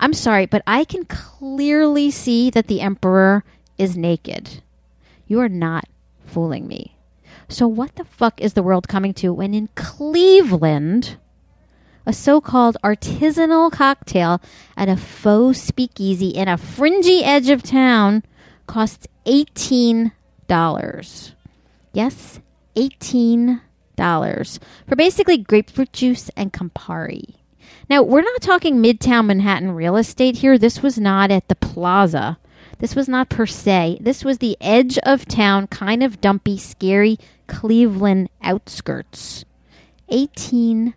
I'm 0.00 0.12
sorry, 0.12 0.46
but 0.46 0.62
I 0.66 0.84
can 0.84 1.04
clearly 1.04 2.10
see 2.10 2.50
that 2.50 2.66
the 2.66 2.80
emperor 2.80 3.44
is 3.78 3.96
naked. 3.96 4.62
You 5.26 5.40
are 5.40 5.48
not 5.48 5.86
fooling 6.24 6.66
me. 6.68 6.96
So, 7.48 7.66
what 7.68 7.94
the 7.96 8.04
fuck 8.04 8.40
is 8.40 8.54
the 8.54 8.62
world 8.62 8.88
coming 8.88 9.14
to 9.14 9.32
when 9.32 9.54
in 9.54 9.68
Cleveland, 9.74 11.16
a 12.04 12.12
so 12.12 12.40
called 12.40 12.76
artisanal 12.82 13.70
cocktail 13.70 14.40
at 14.76 14.88
a 14.88 14.96
faux 14.96 15.60
speakeasy 15.60 16.30
in 16.30 16.48
a 16.48 16.56
fringy 16.56 17.22
edge 17.22 17.48
of 17.48 17.62
town 17.62 18.24
costs 18.66 19.06
$18? 19.26 20.12
Yes, 21.92 22.40
$18 22.76 23.60
for 24.86 24.96
basically 24.96 25.38
grapefruit 25.38 25.92
juice 25.92 26.30
and 26.36 26.52
Campari. 26.52 27.36
Now, 27.88 28.02
we're 28.02 28.22
not 28.22 28.42
talking 28.42 28.76
midtown 28.76 29.26
Manhattan 29.26 29.70
real 29.72 29.96
estate 29.96 30.38
here. 30.38 30.58
This 30.58 30.82
was 30.82 30.98
not 30.98 31.30
at 31.30 31.46
the 31.48 31.54
plaza. 31.54 32.38
This 32.78 32.94
was 32.94 33.08
not 33.08 33.28
per 33.28 33.46
se. 33.46 33.98
This 34.00 34.24
was 34.24 34.38
the 34.38 34.56
edge 34.60 34.98
of 34.98 35.26
town, 35.26 35.66
kind 35.66 36.02
of 36.02 36.20
dumpy, 36.20 36.58
scary 36.58 37.18
Cleveland 37.46 38.28
outskirts. 38.42 39.44
$18 40.10 40.94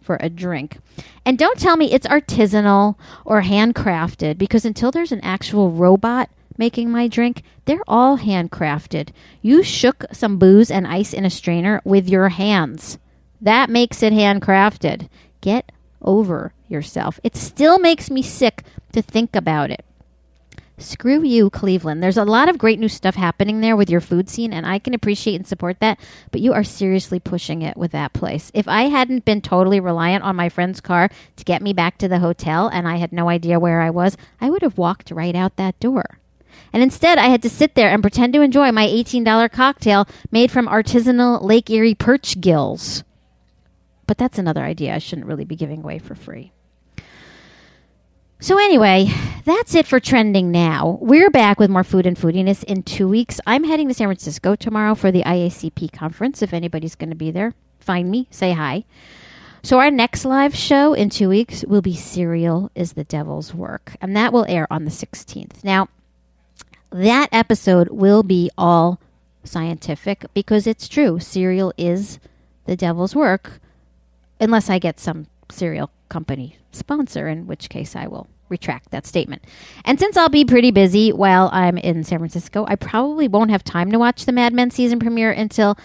for 0.00 0.18
a 0.20 0.28
drink. 0.28 0.78
And 1.24 1.38
don't 1.38 1.58
tell 1.58 1.76
me 1.76 1.92
it's 1.92 2.06
artisanal 2.06 2.96
or 3.24 3.42
handcrafted 3.42 4.36
because 4.38 4.64
until 4.64 4.90
there's 4.90 5.12
an 5.12 5.20
actual 5.22 5.70
robot 5.70 6.28
making 6.56 6.90
my 6.90 7.08
drink, 7.08 7.42
they're 7.64 7.82
all 7.88 8.18
handcrafted. 8.18 9.08
You 9.40 9.62
shook 9.62 10.04
some 10.12 10.38
booze 10.38 10.70
and 10.70 10.86
ice 10.86 11.12
in 11.12 11.24
a 11.24 11.30
strainer 11.30 11.80
with 11.84 12.08
your 12.08 12.28
hands. 12.28 12.98
That 13.40 13.70
makes 13.70 14.02
it 14.02 14.12
handcrafted. 14.12 15.08
Get 15.40 15.72
over 16.02 16.52
yourself. 16.68 17.18
It 17.22 17.36
still 17.36 17.78
makes 17.78 18.10
me 18.10 18.22
sick 18.22 18.62
to 18.92 19.02
think 19.02 19.34
about 19.34 19.70
it. 19.70 19.84
Screw 20.76 21.22
you, 21.22 21.50
Cleveland. 21.50 22.02
There's 22.02 22.16
a 22.16 22.24
lot 22.24 22.48
of 22.48 22.58
great 22.58 22.80
new 22.80 22.88
stuff 22.88 23.14
happening 23.14 23.60
there 23.60 23.76
with 23.76 23.88
your 23.88 24.00
food 24.00 24.28
scene, 24.28 24.52
and 24.52 24.66
I 24.66 24.80
can 24.80 24.92
appreciate 24.92 25.36
and 25.36 25.46
support 25.46 25.78
that, 25.78 26.00
but 26.32 26.40
you 26.40 26.52
are 26.52 26.64
seriously 26.64 27.20
pushing 27.20 27.62
it 27.62 27.76
with 27.76 27.92
that 27.92 28.12
place. 28.12 28.50
If 28.54 28.66
I 28.66 28.84
hadn't 28.84 29.24
been 29.24 29.40
totally 29.40 29.78
reliant 29.78 30.24
on 30.24 30.34
my 30.34 30.48
friend's 30.48 30.80
car 30.80 31.10
to 31.36 31.44
get 31.44 31.62
me 31.62 31.72
back 31.72 31.96
to 31.98 32.08
the 32.08 32.18
hotel 32.18 32.66
and 32.66 32.88
I 32.88 32.96
had 32.96 33.12
no 33.12 33.28
idea 33.28 33.60
where 33.60 33.82
I 33.82 33.90
was, 33.90 34.16
I 34.40 34.50
would 34.50 34.62
have 34.62 34.76
walked 34.76 35.12
right 35.12 35.36
out 35.36 35.56
that 35.56 35.78
door. 35.78 36.18
And 36.72 36.82
instead, 36.82 37.18
I 37.18 37.28
had 37.28 37.42
to 37.42 37.50
sit 37.50 37.76
there 37.76 37.90
and 37.90 38.02
pretend 38.02 38.32
to 38.32 38.40
enjoy 38.40 38.72
my 38.72 38.86
$18 38.86 39.52
cocktail 39.52 40.08
made 40.32 40.50
from 40.50 40.66
artisanal 40.66 41.40
Lake 41.40 41.70
Erie 41.70 41.94
perch 41.94 42.40
gills. 42.40 43.04
But 44.08 44.18
that's 44.18 44.40
another 44.40 44.62
idea 44.62 44.94
I 44.94 44.98
shouldn't 44.98 45.28
really 45.28 45.44
be 45.44 45.56
giving 45.56 45.82
away 45.82 46.00
for 46.00 46.16
free. 46.16 46.50
So, 48.40 48.58
anyway, 48.58 49.10
that's 49.44 49.74
it 49.74 49.86
for 49.86 50.00
trending 50.00 50.50
now. 50.50 50.98
We're 51.00 51.30
back 51.30 51.58
with 51.58 51.70
more 51.70 51.84
food 51.84 52.04
and 52.04 52.16
foodiness 52.16 52.62
in 52.64 52.82
two 52.82 53.08
weeks. 53.08 53.40
I'm 53.46 53.64
heading 53.64 53.88
to 53.88 53.94
San 53.94 54.08
Francisco 54.08 54.54
tomorrow 54.54 54.94
for 54.94 55.10
the 55.10 55.22
IACP 55.22 55.92
conference. 55.92 56.42
If 56.42 56.52
anybody's 56.52 56.94
going 56.94 57.10
to 57.10 57.16
be 57.16 57.30
there, 57.30 57.54
find 57.80 58.10
me, 58.10 58.26
say 58.30 58.52
hi. 58.52 58.84
So, 59.62 59.78
our 59.78 59.90
next 59.90 60.26
live 60.26 60.54
show 60.54 60.92
in 60.92 61.08
two 61.08 61.30
weeks 61.30 61.64
will 61.64 61.80
be 61.80 61.94
Cereal 61.94 62.70
is 62.74 62.92
the 62.92 63.04
Devil's 63.04 63.54
Work, 63.54 63.96
and 64.02 64.14
that 64.14 64.32
will 64.32 64.44
air 64.46 64.70
on 64.70 64.84
the 64.84 64.90
16th. 64.90 65.64
Now, 65.64 65.88
that 66.90 67.30
episode 67.32 67.88
will 67.88 68.22
be 68.22 68.50
all 68.58 69.00
scientific 69.42 70.26
because 70.34 70.66
it's 70.66 70.86
true. 70.86 71.18
Cereal 71.18 71.72
is 71.78 72.18
the 72.66 72.76
devil's 72.76 73.14
work, 73.14 73.60
unless 74.40 74.68
I 74.70 74.78
get 74.78 75.00
some 75.00 75.26
cereal 75.50 75.90
company 76.08 76.56
sponsor, 76.74 77.28
in 77.28 77.46
which 77.46 77.68
case 77.68 77.96
I 77.96 78.06
will 78.06 78.28
retract 78.48 78.90
that 78.90 79.06
statement. 79.06 79.42
And 79.84 79.98
since 79.98 80.16
I'll 80.16 80.28
be 80.28 80.44
pretty 80.44 80.70
busy 80.70 81.12
while 81.12 81.50
I'm 81.52 81.78
in 81.78 82.04
San 82.04 82.18
Francisco, 82.18 82.64
I 82.68 82.76
probably 82.76 83.28
won't 83.28 83.50
have 83.50 83.64
time 83.64 83.90
to 83.92 83.98
watch 83.98 84.26
the 84.26 84.32
Mad 84.32 84.52
Men 84.52 84.70
season 84.70 84.98
premiere 84.98 85.30
until 85.30 85.76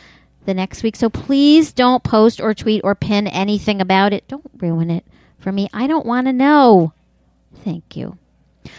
the 0.45 0.53
next 0.53 0.83
week. 0.83 0.95
So 0.95 1.09
please 1.09 1.71
don't 1.73 2.03
post 2.03 2.39
or 2.41 2.53
tweet 2.53 2.81
or 2.83 2.95
pin 2.95 3.27
anything 3.27 3.81
about 3.81 4.13
it. 4.13 4.27
Don't 4.27 4.49
ruin 4.57 4.89
it 4.89 5.05
for 5.37 5.51
me. 5.51 5.69
I 5.73 5.87
don't 5.87 6.05
want 6.05 6.27
to 6.27 6.33
know. 6.33 6.93
Thank 7.63 7.95
you. 7.95 8.17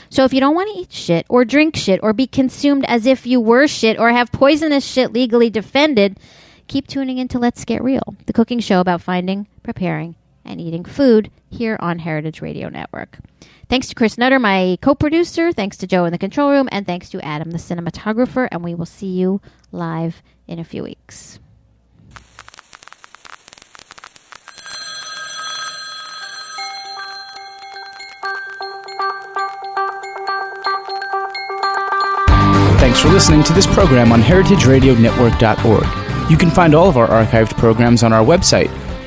So 0.09 0.25
if 0.25 0.33
you 0.33 0.41
don't 0.41 0.55
want 0.55 0.71
to 0.73 0.81
eat 0.81 0.93
shit 0.93 1.27
or 1.29 1.45
drink 1.45 1.77
shit 1.77 2.01
or 2.03 2.13
be 2.13 2.27
consumed 2.27 2.85
as 2.87 3.07
if 3.07 3.27
you 3.27 3.41
were 3.41 3.67
shit 3.67 3.99
or 3.99 4.11
have 4.11 4.31
poisonous 4.33 4.85
shit 4.85 5.13
legally 5.13 5.51
defended, 5.51 6.19
keep 6.67 6.87
tuning 6.87 7.19
in 7.19 7.29
to 7.29 7.39
Let's 7.39 7.65
Get 7.65 7.83
Real, 7.83 8.15
the 8.27 8.33
cooking 8.33 8.61
show 8.61 8.81
about 8.81 9.03
finding, 9.03 9.47
preparing, 9.63 10.15
and 10.45 10.61
eating 10.61 10.85
food 10.85 11.31
here 11.49 11.77
on 11.81 11.99
Heritage 11.99 12.41
Radio 12.41 12.69
Network. 12.69 13.19
Thanks 13.69 13.89
to 13.89 13.95
Chris 13.95 14.19
Nutter, 14.19 14.41
my 14.41 14.79
co 14.83 14.97
producer. 14.97 15.53
Thanks 15.53 15.77
to 15.77 15.87
Joe 15.87 16.05
in 16.05 16.13
the 16.13 16.19
control 16.19 16.51
room. 16.51 16.69
And 16.73 16.87
thanks 16.87 17.09
to 17.11 17.25
Adam, 17.25 17.53
the 17.53 17.59
cinematographer. 17.59 18.49
And 18.51 18.65
we 18.65 18.75
will 18.75 18.85
see 18.85 19.07
you 19.07 19.41
live 19.71 20.23
in 20.49 20.59
a 20.59 20.65
few 20.65 20.83
weeks. 20.83 21.39
Thanks 32.81 33.01
for 33.01 33.09
listening 33.09 33.45
to 33.45 33.53
this 33.53 33.69
program 33.69 34.11
on 34.11 34.21
heritageradionetwork.org. 34.21 36.31
You 36.31 36.37
can 36.37 36.51
find 36.51 36.75
all 36.75 36.89
of 36.89 36.97
our 36.97 37.07
archived 37.07 37.57
programs 37.57 38.03
on 38.03 38.13
our 38.13 38.25
website 38.25 38.69